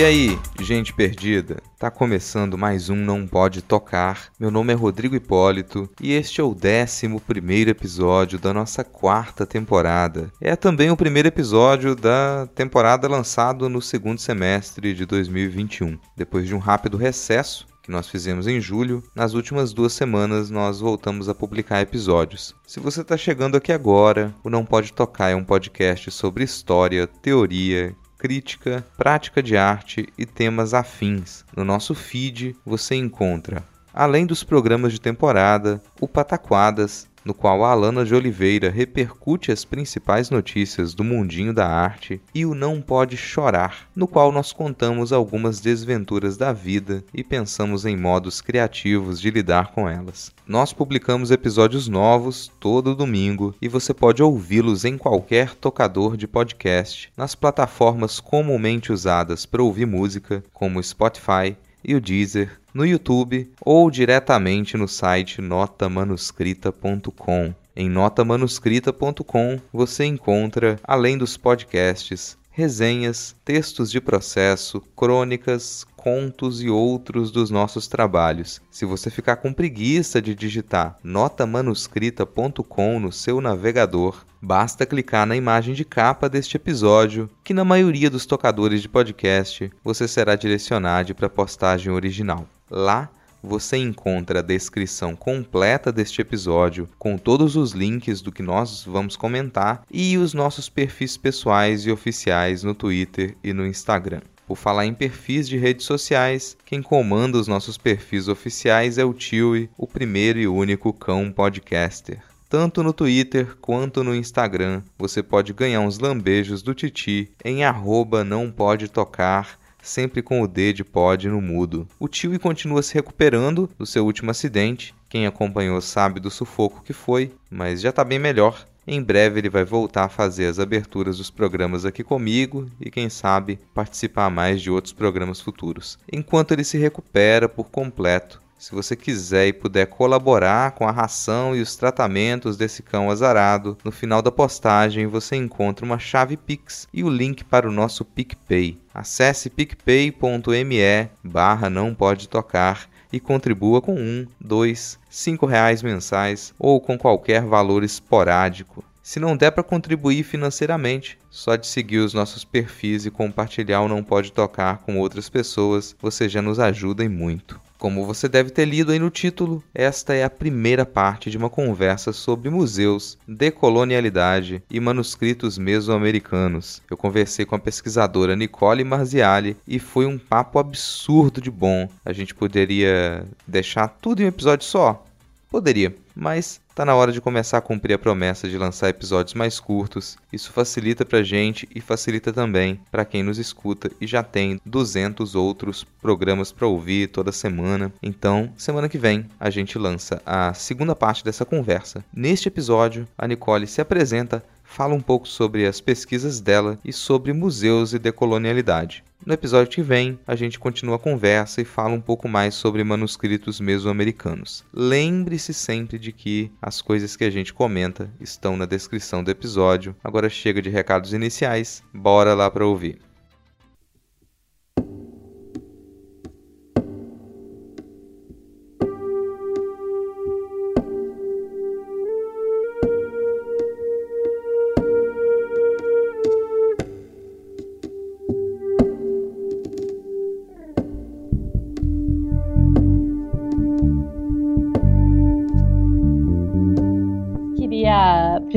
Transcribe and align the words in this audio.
E 0.00 0.02
aí, 0.02 0.38
gente 0.58 0.94
perdida? 0.94 1.62
Tá 1.78 1.90
começando 1.90 2.56
mais 2.56 2.88
um 2.88 2.96
Não 2.96 3.26
Pode 3.26 3.60
Tocar. 3.60 4.30
Meu 4.40 4.50
nome 4.50 4.72
é 4.72 4.74
Rodrigo 4.74 5.14
Hipólito 5.14 5.90
e 6.00 6.14
este 6.14 6.40
é 6.40 6.42
o 6.42 6.56
11 6.56 7.68
episódio 7.68 8.38
da 8.38 8.54
nossa 8.54 8.82
quarta 8.82 9.44
temporada. 9.44 10.32
É 10.40 10.56
também 10.56 10.90
o 10.90 10.96
primeiro 10.96 11.28
episódio 11.28 11.94
da 11.94 12.48
temporada 12.54 13.06
lançado 13.06 13.68
no 13.68 13.82
segundo 13.82 14.18
semestre 14.18 14.94
de 14.94 15.04
2021. 15.04 15.98
Depois 16.16 16.46
de 16.46 16.54
um 16.54 16.58
rápido 16.58 16.96
recesso, 16.96 17.66
que 17.82 17.90
nós 17.90 18.08
fizemos 18.08 18.46
em 18.46 18.60
julho, 18.60 19.02
nas 19.14 19.34
últimas 19.34 19.72
duas 19.72 19.92
semanas 19.92 20.48
nós 20.48 20.80
voltamos 20.80 21.28
a 21.28 21.34
publicar 21.34 21.82
episódios. 21.82 22.54
Se 22.66 22.80
você 22.80 23.02
está 23.02 23.16
chegando 23.16 23.56
aqui 23.56 23.72
agora, 23.72 24.34
o 24.44 24.48
Não 24.48 24.64
Pode 24.64 24.92
Tocar 24.92 25.28
é 25.28 25.34
um 25.34 25.44
podcast 25.44 26.10
sobre 26.10 26.44
história, 26.44 27.06
teoria, 27.06 27.94
crítica, 28.20 28.84
prática 28.98 29.42
de 29.42 29.56
arte 29.56 30.06
e 30.18 30.26
temas 30.26 30.74
afins. 30.74 31.42
No 31.56 31.64
nosso 31.64 31.94
feed 31.94 32.54
você 32.66 32.94
encontra, 32.94 33.64
além 33.94 34.26
dos 34.26 34.44
programas 34.44 34.92
de 34.92 35.00
temporada, 35.00 35.82
o 35.98 36.06
Pataquadas, 36.06 37.08
no 37.24 37.34
qual 37.34 37.64
a 37.64 37.70
Alana 37.70 38.04
de 38.04 38.14
Oliveira 38.14 38.70
repercute 38.70 39.52
as 39.52 39.64
principais 39.64 40.30
notícias 40.30 40.94
do 40.94 41.04
mundinho 41.04 41.52
da 41.52 41.66
arte, 41.66 42.20
e 42.34 42.46
o 42.46 42.54
Não 42.54 42.80
Pode 42.80 43.16
Chorar, 43.16 43.88
no 43.94 44.06
qual 44.06 44.32
nós 44.32 44.52
contamos 44.52 45.12
algumas 45.12 45.60
desventuras 45.60 46.36
da 46.36 46.52
vida 46.52 47.04
e 47.12 47.22
pensamos 47.22 47.84
em 47.84 47.96
modos 47.96 48.40
criativos 48.40 49.20
de 49.20 49.30
lidar 49.30 49.72
com 49.72 49.88
elas. 49.88 50.32
Nós 50.46 50.72
publicamos 50.72 51.30
episódios 51.30 51.86
novos 51.86 52.50
todo 52.58 52.94
domingo 52.94 53.54
e 53.60 53.68
você 53.68 53.94
pode 53.94 54.22
ouvi-los 54.22 54.84
em 54.84 54.98
qualquer 54.98 55.54
tocador 55.54 56.16
de 56.16 56.26
podcast, 56.26 57.12
nas 57.16 57.34
plataformas 57.34 58.18
comumente 58.18 58.92
usadas 58.92 59.46
para 59.46 59.62
ouvir 59.62 59.86
música, 59.86 60.42
como 60.52 60.82
Spotify 60.82 61.56
e 61.84 61.94
o 61.94 62.00
Deezer, 62.00 62.58
no 62.72 62.86
YouTube 62.86 63.50
ou 63.60 63.90
diretamente 63.90 64.76
no 64.76 64.88
site 64.88 65.40
notamanuscrita.com. 65.40 67.54
Em 67.74 67.88
notamanuscrita.com 67.88 69.60
você 69.72 70.04
encontra, 70.04 70.78
além 70.84 71.16
dos 71.16 71.36
podcasts, 71.36 72.36
resenhas, 72.60 73.34
textos 73.42 73.90
de 73.90 74.02
processo, 74.02 74.82
crônicas, 74.94 75.86
contos 75.96 76.62
e 76.62 76.68
outros 76.68 77.30
dos 77.30 77.50
nossos 77.50 77.88
trabalhos. 77.88 78.60
Se 78.70 78.84
você 78.84 79.08
ficar 79.08 79.36
com 79.36 79.50
preguiça 79.50 80.20
de 80.20 80.34
digitar 80.34 80.98
notamanuscrita.com 81.02 83.00
no 83.00 83.10
seu 83.10 83.40
navegador, 83.40 84.26
basta 84.42 84.84
clicar 84.84 85.26
na 85.26 85.36
imagem 85.36 85.72
de 85.74 85.86
capa 85.86 86.28
deste 86.28 86.56
episódio, 86.56 87.30
que 87.42 87.54
na 87.54 87.64
maioria 87.64 88.10
dos 88.10 88.26
tocadores 88.26 88.82
de 88.82 88.88
podcast 88.88 89.72
você 89.82 90.06
será 90.06 90.36
direcionado 90.36 91.14
para 91.14 91.28
a 91.28 91.30
postagem 91.30 91.90
original. 91.90 92.46
Lá 92.70 93.10
você 93.42 93.76
encontra 93.76 94.40
a 94.40 94.42
descrição 94.42 95.16
completa 95.16 95.90
deste 95.90 96.20
episódio, 96.20 96.88
com 96.98 97.16
todos 97.16 97.56
os 97.56 97.72
links 97.72 98.20
do 98.20 98.32
que 98.32 98.42
nós 98.42 98.84
vamos 98.84 99.16
comentar 99.16 99.82
e 99.90 100.16
os 100.18 100.34
nossos 100.34 100.68
perfis 100.68 101.16
pessoais 101.16 101.86
e 101.86 101.90
oficiais 101.90 102.62
no 102.62 102.74
Twitter 102.74 103.36
e 103.42 103.52
no 103.52 103.66
Instagram. 103.66 104.20
Por 104.46 104.56
falar 104.56 104.84
em 104.84 104.92
perfis 104.92 105.48
de 105.48 105.56
redes 105.56 105.86
sociais, 105.86 106.56
quem 106.64 106.82
comanda 106.82 107.38
os 107.38 107.46
nossos 107.46 107.78
perfis 107.78 108.26
oficiais 108.26 108.98
é 108.98 109.04
o 109.04 109.14
Tiwi, 109.14 109.70
o 109.78 109.86
primeiro 109.86 110.40
e 110.40 110.48
único 110.48 110.92
cão 110.92 111.30
podcaster. 111.30 112.20
Tanto 112.48 112.82
no 112.82 112.92
Twitter 112.92 113.56
quanto 113.60 114.02
no 114.02 114.12
Instagram, 114.12 114.82
você 114.98 115.22
pode 115.22 115.52
ganhar 115.52 115.82
uns 115.82 116.00
lambejos 116.00 116.62
do 116.62 116.74
Titi 116.74 117.30
em 117.44 117.62
arroba 117.62 118.24
não 118.24 118.50
pode 118.50 118.88
tocar 118.88 119.56
sempre 119.82 120.22
com 120.22 120.40
o 120.40 120.48
D 120.48 120.72
de 120.72 120.84
pod 120.84 121.28
no 121.28 121.40
mudo. 121.40 121.86
O 121.98 122.08
tio 122.08 122.38
continua 122.38 122.82
se 122.82 122.94
recuperando 122.94 123.68
do 123.78 123.86
seu 123.86 124.04
último 124.04 124.30
acidente. 124.30 124.94
Quem 125.08 125.26
acompanhou 125.26 125.80
sabe 125.80 126.20
do 126.20 126.30
sufoco 126.30 126.82
que 126.82 126.92
foi, 126.92 127.32
mas 127.50 127.80
já 127.80 127.90
está 127.90 128.04
bem 128.04 128.18
melhor. 128.18 128.64
Em 128.86 129.02
breve 129.02 129.38
ele 129.38 129.50
vai 129.50 129.64
voltar 129.64 130.04
a 130.04 130.08
fazer 130.08 130.46
as 130.46 130.58
aberturas 130.58 131.18
dos 131.18 131.30
programas 131.30 131.84
aqui 131.84 132.02
comigo 132.02 132.66
e, 132.80 132.90
quem 132.90 133.08
sabe, 133.08 133.58
participar 133.74 134.30
mais 134.30 134.60
de 134.60 134.70
outros 134.70 134.92
programas 134.92 135.40
futuros. 135.40 135.98
Enquanto 136.10 136.52
ele 136.52 136.64
se 136.64 136.78
recupera 136.78 137.48
por 137.48 137.70
completo, 137.70 138.40
se 138.60 138.72
você 138.72 138.94
quiser 138.94 139.48
e 139.48 139.52
puder 139.54 139.86
colaborar 139.86 140.72
com 140.72 140.86
a 140.86 140.92
ração 140.92 141.56
e 141.56 141.62
os 141.62 141.76
tratamentos 141.76 142.58
desse 142.58 142.82
cão 142.82 143.10
azarado, 143.10 143.78
no 143.82 143.90
final 143.90 144.20
da 144.20 144.30
postagem 144.30 145.06
você 145.06 145.34
encontra 145.34 145.82
uma 145.82 145.98
chave 145.98 146.36
Pix 146.36 146.86
e 146.92 147.02
o 147.02 147.08
link 147.08 147.42
para 147.42 147.66
o 147.66 147.72
nosso 147.72 148.04
PicPay. 148.04 148.78
Acesse 148.92 149.48
picpay.me 149.48 151.08
barra 151.24 151.70
não 151.70 151.94
pode 151.94 152.28
tocar 152.28 152.86
e 153.10 153.18
contribua 153.18 153.80
com 153.80 153.94
um, 153.94 154.26
dois, 154.38 154.98
cinco 155.08 155.46
reais 155.46 155.82
mensais 155.82 156.52
ou 156.58 156.82
com 156.82 156.98
qualquer 156.98 157.42
valor 157.42 157.82
esporádico. 157.82 158.84
Se 159.02 159.18
não 159.18 159.38
der 159.38 159.52
para 159.52 159.64
contribuir 159.64 160.22
financeiramente, 160.22 161.18
só 161.30 161.56
de 161.56 161.66
seguir 161.66 162.00
os 162.00 162.12
nossos 162.12 162.44
perfis 162.44 163.06
e 163.06 163.10
compartilhar 163.10 163.80
o 163.80 163.88
Não 163.88 164.04
Pode 164.04 164.30
Tocar 164.30 164.82
com 164.82 164.98
outras 164.98 165.30
pessoas, 165.30 165.96
você 165.98 166.28
já 166.28 166.42
nos 166.42 166.60
ajuda 166.60 167.02
e 167.02 167.08
muito. 167.08 167.58
Como 167.80 168.04
você 168.04 168.28
deve 168.28 168.50
ter 168.50 168.66
lido 168.66 168.92
aí 168.92 168.98
no 168.98 169.08
título, 169.08 169.64
esta 169.74 170.12
é 170.12 170.22
a 170.22 170.28
primeira 170.28 170.84
parte 170.84 171.30
de 171.30 171.38
uma 171.38 171.48
conversa 171.48 172.12
sobre 172.12 172.50
museus, 172.50 173.16
decolonialidade 173.26 174.62
e 174.70 174.78
manuscritos 174.78 175.56
mesoamericanos. 175.56 176.82
Eu 176.90 176.96
conversei 176.98 177.46
com 177.46 177.54
a 177.54 177.58
pesquisadora 177.58 178.36
Nicole 178.36 178.84
Marziali 178.84 179.56
e 179.66 179.78
foi 179.78 180.04
um 180.04 180.18
papo 180.18 180.58
absurdo 180.58 181.40
de 181.40 181.50
bom. 181.50 181.88
A 182.04 182.12
gente 182.12 182.34
poderia 182.34 183.24
deixar 183.46 183.88
tudo 183.88 184.20
em 184.20 184.26
um 184.26 184.28
episódio 184.28 184.66
só? 184.66 185.02
Poderia, 185.50 185.96
mas 186.20 186.60
Tá 186.80 186.84
na 186.86 186.94
hora 186.94 187.12
de 187.12 187.20
começar 187.20 187.58
a 187.58 187.60
cumprir 187.60 187.92
a 187.92 187.98
promessa 187.98 188.48
de 188.48 188.56
lançar 188.56 188.88
episódios 188.88 189.34
mais 189.34 189.60
curtos. 189.60 190.16
Isso 190.32 190.50
facilita 190.50 191.04
pra 191.04 191.22
gente 191.22 191.68
e 191.74 191.78
facilita 191.78 192.32
também 192.32 192.80
para 192.90 193.04
quem 193.04 193.22
nos 193.22 193.38
escuta 193.38 193.90
e 194.00 194.06
já 194.06 194.22
tem 194.22 194.58
200 194.64 195.34
outros 195.34 195.84
programas 196.00 196.52
para 196.52 196.66
ouvir 196.66 197.08
toda 197.08 197.32
semana. 197.32 197.92
Então, 198.02 198.50
semana 198.56 198.88
que 198.88 198.96
vem 198.96 199.26
a 199.38 199.50
gente 199.50 199.76
lança 199.76 200.22
a 200.24 200.54
segunda 200.54 200.96
parte 200.96 201.22
dessa 201.22 201.44
conversa. 201.44 202.02
Neste 202.14 202.48
episódio, 202.48 203.06
a 203.18 203.28
Nicole 203.28 203.66
se 203.66 203.82
apresenta 203.82 204.42
fala 204.70 204.94
um 204.94 205.00
pouco 205.00 205.26
sobre 205.26 205.66
as 205.66 205.80
pesquisas 205.80 206.40
dela 206.40 206.78
e 206.84 206.92
sobre 206.92 207.32
museus 207.32 207.92
e 207.92 207.98
decolonialidade. 207.98 209.02
No 209.26 209.34
episódio 209.34 209.70
que 209.70 209.82
vem, 209.82 210.18
a 210.26 210.34
gente 210.34 210.58
continua 210.58 210.96
a 210.96 210.98
conversa 210.98 211.60
e 211.60 211.64
fala 211.64 211.92
um 211.92 212.00
pouco 212.00 212.26
mais 212.26 212.54
sobre 212.54 212.82
manuscritos 212.82 213.60
mesoamericanos. 213.60 214.64
Lembre-se 214.72 215.52
sempre 215.52 215.98
de 215.98 216.12
que 216.12 216.50
as 216.62 216.80
coisas 216.80 217.16
que 217.16 217.24
a 217.24 217.30
gente 217.30 217.52
comenta 217.52 218.10
estão 218.20 218.56
na 218.56 218.64
descrição 218.64 219.22
do 219.22 219.30
episódio. 219.30 219.94
Agora 220.02 220.30
chega 220.30 220.62
de 220.62 220.70
recados 220.70 221.12
iniciais, 221.12 221.82
bora 221.92 222.32
lá 222.32 222.50
para 222.50 222.64
ouvir. 222.64 223.09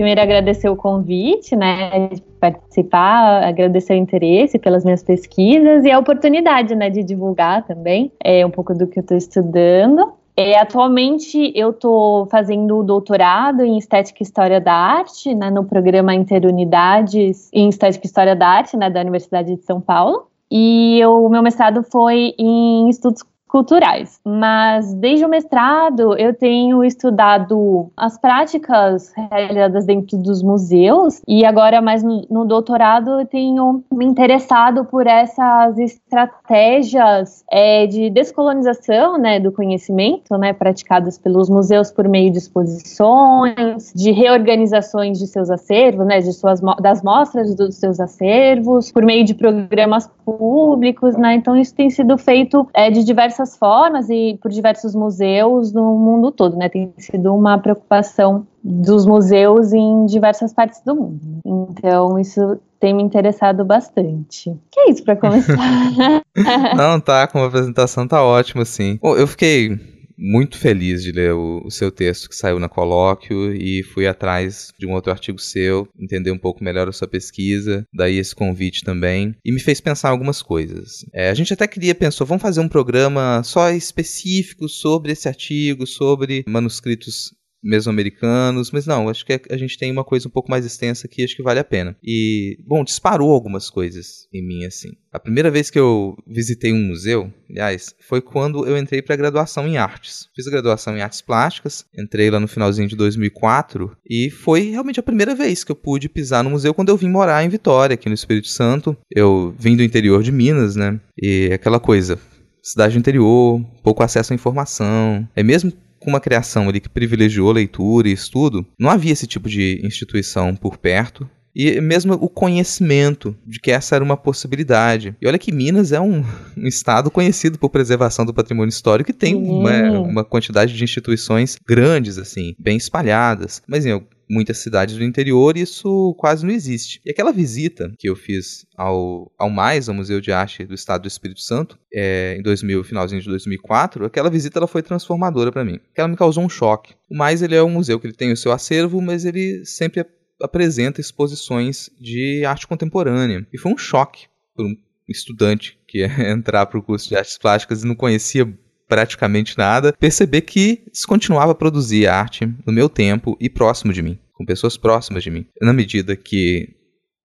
Primeiro 0.03 0.19
agradecer 0.19 0.67
o 0.67 0.75
convite, 0.75 1.55
né, 1.55 2.09
de 2.09 2.21
participar, 2.37 3.41
agradecer 3.45 3.93
o 3.93 3.95
interesse 3.95 4.59
pelas 4.59 4.83
minhas 4.83 5.01
pesquisas 5.01 5.85
e 5.85 5.91
a 5.91 5.97
oportunidade, 5.97 6.75
né, 6.75 6.89
de 6.89 7.01
divulgar 7.01 7.65
também 7.65 8.11
é, 8.21 8.45
um 8.45 8.49
pouco 8.49 8.73
do 8.73 8.85
que 8.85 8.99
eu 8.99 9.01
estou 9.01 9.15
estudando. 9.15 10.11
É, 10.35 10.59
atualmente 10.59 11.53
eu 11.55 11.69
estou 11.69 12.25
fazendo 12.25 12.79
o 12.79 12.83
doutorado 12.83 13.63
em 13.63 13.77
Estética 13.77 14.17
e 14.21 14.23
História 14.23 14.59
da 14.59 14.73
Arte, 14.73 15.33
né, 15.33 15.49
no 15.49 15.63
programa 15.63 16.13
Interunidades 16.13 17.49
em 17.53 17.69
Estética 17.69 18.05
e 18.05 18.07
História 18.07 18.35
da 18.35 18.47
Arte, 18.47 18.75
né, 18.75 18.89
da 18.89 18.99
Universidade 18.99 19.55
de 19.55 19.63
São 19.63 19.79
Paulo. 19.79 20.27
e 20.51 21.03
o 21.05 21.29
meu 21.29 21.41
mestrado 21.41 21.81
foi 21.81 22.35
em 22.37 22.87
estudos 22.89 23.23
culturais. 23.53 24.19
Mas 24.25 24.95
desde 24.95 25.23
o 25.23 25.29
mestrado 25.29 26.17
eu 26.17 26.33
tenho 26.33 26.83
estudado 26.83 27.91
as 27.95 28.17
práticas 28.17 29.13
realizadas 29.29 29.85
dentro 29.85 30.17
dos 30.17 30.41
museus 30.41 31.21
e 31.27 31.45
agora 31.45 31.79
mais 31.79 32.01
no, 32.01 32.25
no 32.31 32.45
doutorado 32.45 33.19
eu 33.19 33.27
tenho 33.27 33.83
me 33.93 34.05
interessado 34.05 34.85
por 34.85 35.05
essas 35.05 35.77
estratégias 35.77 37.43
é, 37.51 37.85
de 37.85 38.09
descolonização, 38.09 39.19
né, 39.19 39.39
do 39.39 39.51
conhecimento, 39.51 40.35
né, 40.35 40.51
praticadas 40.51 41.19
pelos 41.19 41.47
museus 41.47 41.91
por 41.91 42.09
meio 42.09 42.31
de 42.31 42.39
exposições, 42.39 43.93
de 43.93 44.11
reorganizações 44.11 45.19
de 45.19 45.27
seus 45.27 45.51
acervos, 45.51 46.07
né, 46.07 46.21
de 46.21 46.33
suas 46.33 46.59
das 46.81 47.03
mostras 47.03 47.53
dos 47.55 47.75
seus 47.75 47.99
acervos, 47.99 48.91
por 48.91 49.05
meio 49.05 49.23
de 49.23 49.35
programas 49.35 50.09
públicos, 50.25 51.15
né. 51.15 51.35
Então 51.35 51.55
isso 51.55 51.75
tem 51.75 51.91
sido 51.91 52.17
feito 52.17 52.67
é, 52.73 52.89
de 52.89 53.03
diversas 53.03 53.42
diversas 53.43 53.57
formas 53.57 54.09
e 54.09 54.37
por 54.41 54.49
diversos 54.49 54.95
museus 54.95 55.73
no 55.73 55.97
mundo 55.97 56.31
todo, 56.31 56.55
né? 56.55 56.69
Tem 56.69 56.93
sido 56.97 57.33
uma 57.33 57.57
preocupação 57.57 58.47
dos 58.63 59.05
museus 59.05 59.73
em 59.73 60.05
diversas 60.05 60.53
partes 60.53 60.81
do 60.85 60.95
mundo. 60.95 61.19
Então, 61.45 62.17
isso 62.17 62.57
tem 62.79 62.93
me 62.93 63.03
interessado 63.03 63.63
bastante. 63.65 64.55
Que 64.71 64.79
é 64.79 64.89
isso 64.89 65.03
para 65.03 65.15
começar? 65.15 65.55
Não, 66.75 66.99
tá, 66.99 67.27
como 67.27 67.45
apresentação 67.45 68.07
tá 68.07 68.23
ótimo, 68.23 68.65
sim. 68.65 68.97
Bom, 69.01 69.15
eu 69.15 69.27
fiquei 69.27 69.77
muito 70.23 70.57
feliz 70.57 71.03
de 71.03 71.11
ler 71.11 71.33
o, 71.33 71.61
o, 71.65 71.69
seu 71.69 71.91
texto 71.91 72.29
que 72.29 72.35
saiu 72.35 72.57
na 72.57 72.69
Colóquio 72.69 73.53
e 73.53 73.83
fui 73.83 74.07
atrás 74.07 74.69
de 74.79 74.87
um 74.87 74.93
outro 74.93 75.11
artigo 75.11 75.37
seu, 75.37 75.85
entender 75.99 76.31
um 76.31 76.37
pouco 76.37 76.63
melhor 76.63 76.87
a 76.87 76.93
sua 76.93 77.09
pesquisa, 77.09 77.85
daí 77.93 78.17
esse 78.17 78.33
convite 78.33 78.83
também, 78.83 79.35
e 79.43 79.51
me 79.51 79.59
fez 79.59 79.81
pensar 79.81 80.09
algumas 80.09 80.41
coisas. 80.41 81.05
É, 81.13 81.29
a 81.29 81.33
gente 81.33 81.53
até 81.53 81.67
queria, 81.67 81.93
pensou, 81.93 82.25
vamos 82.25 82.41
fazer 82.41 82.61
um 82.61 82.69
programa 82.69 83.43
só 83.43 83.69
específico 83.71 84.69
sobre 84.69 85.11
esse 85.11 85.27
artigo, 85.27 85.85
sobre 85.85 86.45
manuscritos 86.47 87.33
mesoamericanos, 87.63 88.71
mas 88.71 88.85
não, 88.85 89.09
acho 89.09 89.25
que 89.25 89.39
a 89.49 89.57
gente 89.57 89.77
tem 89.77 89.91
uma 89.91 90.03
coisa 90.03 90.27
um 90.27 90.31
pouco 90.31 90.51
mais 90.51 90.65
extensa 90.65 91.07
que 91.07 91.23
acho 91.23 91.35
que 91.35 91.43
vale 91.43 91.59
a 91.59 91.63
pena. 91.63 91.95
E, 92.03 92.57
bom, 92.67 92.83
disparou 92.83 93.31
algumas 93.31 93.69
coisas 93.69 94.27
em 94.33 94.45
mim, 94.45 94.65
assim. 94.65 94.89
A 95.11 95.19
primeira 95.19 95.49
vez 95.49 95.69
que 95.69 95.79
eu 95.79 96.17
visitei 96.27 96.73
um 96.73 96.87
museu, 96.87 97.31
aliás, 97.49 97.95
foi 98.01 98.19
quando 98.19 98.67
eu 98.67 98.77
entrei 98.77 99.01
para 99.01 99.15
graduação 99.15 99.67
em 99.67 99.77
artes. 99.77 100.27
Fiz 100.35 100.47
a 100.47 100.51
graduação 100.51 100.97
em 100.97 101.01
artes 101.01 101.21
plásticas, 101.21 101.85
entrei 101.95 102.29
lá 102.29 102.39
no 102.39 102.47
finalzinho 102.47 102.87
de 102.87 102.95
2004 102.95 103.95
e 104.09 104.29
foi 104.29 104.71
realmente 104.71 104.99
a 104.99 105.03
primeira 105.03 105.35
vez 105.35 105.63
que 105.63 105.71
eu 105.71 105.75
pude 105.75 106.09
pisar 106.09 106.43
no 106.43 106.49
museu 106.49 106.73
quando 106.73 106.89
eu 106.89 106.97
vim 106.97 107.09
morar 107.09 107.43
em 107.43 107.49
Vitória, 107.49 107.93
aqui 107.93 108.09
no 108.09 108.15
Espírito 108.15 108.47
Santo. 108.47 108.97
Eu 109.09 109.55
vim 109.57 109.77
do 109.77 109.83
interior 109.83 110.23
de 110.23 110.31
Minas, 110.31 110.75
né? 110.75 110.99
E 111.15 111.51
aquela 111.53 111.79
coisa, 111.79 112.19
cidade 112.61 112.95
do 112.95 112.99
interior, 112.99 113.63
pouco 113.83 114.01
acesso 114.01 114.33
à 114.33 114.35
informação. 114.35 115.27
É 115.35 115.43
mesmo 115.43 115.71
com 116.03 116.09
uma 116.09 116.19
criação 116.19 116.67
ali 116.67 116.79
que 116.79 116.89
privilegiou 116.89 117.51
leitura 117.51 118.09
e 118.09 118.13
estudo, 118.13 118.67
não 118.77 118.89
havia 118.89 119.13
esse 119.13 119.25
tipo 119.25 119.47
de 119.47 119.81
instituição 119.83 120.55
por 120.55 120.77
perto. 120.77 121.29
E 121.55 121.79
mesmo 121.79 122.13
o 122.13 122.29
conhecimento 122.29 123.35
de 123.45 123.59
que 123.59 123.71
essa 123.71 123.95
era 123.95 124.03
uma 124.03 124.17
possibilidade. 124.17 125.15
E 125.21 125.27
olha 125.27 125.37
que 125.37 125.51
Minas 125.51 125.91
é 125.91 125.99
um, 125.99 126.23
um 126.57 126.67
estado 126.67 127.11
conhecido 127.11 127.59
por 127.59 127.69
preservação 127.69 128.25
do 128.25 128.33
patrimônio 128.33 128.69
histórico 128.69 129.11
e 129.11 129.13
tem 129.13 129.35
uma, 129.35 129.91
uma, 129.99 130.25
quantidade 130.25 130.73
de 130.73 130.83
instituições 130.83 131.57
grandes, 131.65 132.17
assim, 132.17 132.55
bem 132.57 132.77
espalhadas. 132.77 133.61
Mas 133.67 133.85
em 133.85 134.01
muitas 134.29 134.57
cidades 134.57 134.95
do 134.95 135.03
interior 135.03 135.57
isso 135.57 136.15
quase 136.17 136.45
não 136.45 136.51
existe. 136.51 136.99
E 137.05 137.11
aquela 137.11 137.31
visita 137.31 137.91
que 137.99 138.09
eu 138.09 138.15
fiz 138.15 138.65
ao, 138.75 139.31
ao 139.37 139.49
Mais, 139.49 139.87
ao 139.87 139.95
Museu 139.95 140.19
de 140.19 140.31
Arte 140.31 140.65
do 140.65 140.73
Estado 140.73 141.03
do 141.03 141.07
Espírito 141.07 141.41
Santo, 141.41 141.77
é, 141.93 142.35
em 142.37 142.41
2000, 142.41 142.83
finalzinho 142.83 143.21
de 143.21 143.27
2004, 143.27 144.05
aquela 144.05 144.29
visita 144.29 144.59
ela 144.59 144.67
foi 144.67 144.81
transformadora 144.81 145.51
para 145.51 145.63
mim. 145.63 145.79
Ela 145.95 146.07
me 146.07 146.17
causou 146.17 146.43
um 146.43 146.49
choque. 146.49 146.95
O 147.09 147.15
Mais 147.15 147.41
ele 147.41 147.55
é 147.55 147.61
um 147.61 147.69
museu 147.69 147.99
que 147.99 148.07
ele 148.07 148.15
tem 148.15 148.31
o 148.31 148.37
seu 148.37 148.51
acervo, 148.51 149.01
mas 149.01 149.25
ele 149.25 149.63
sempre 149.65 150.01
apresenta 150.43 150.99
exposições 150.99 151.89
de 151.99 152.43
arte 152.45 152.67
contemporânea. 152.67 153.47
E 153.51 153.57
foi 153.57 153.71
um 153.71 153.77
choque 153.77 154.27
para 154.55 154.65
um 154.65 154.75
estudante 155.07 155.79
que 155.87 155.99
ia 155.99 156.11
entrar 156.29 156.65
para 156.65 156.77
o 156.77 156.83
curso 156.83 157.07
de 157.07 157.15
artes 157.15 157.37
plásticas 157.37 157.83
e 157.83 157.87
não 157.87 157.95
conhecia 157.95 158.45
praticamente 158.87 159.57
nada, 159.57 159.93
perceber 159.93 160.41
que 160.41 160.83
descontinuava 160.91 161.53
a 161.53 161.55
produzir 161.55 162.05
arte 162.07 162.45
no 162.65 162.73
meu 162.73 162.89
tempo 162.89 163.35
e 163.39 163.49
próximo 163.49 163.93
de 163.93 164.01
mim, 164.01 164.19
com 164.33 164.45
pessoas 164.45 164.77
próximas 164.77 165.23
de 165.23 165.31
mim. 165.31 165.47
Na 165.61 165.73
medida 165.73 166.15
que 166.15 166.75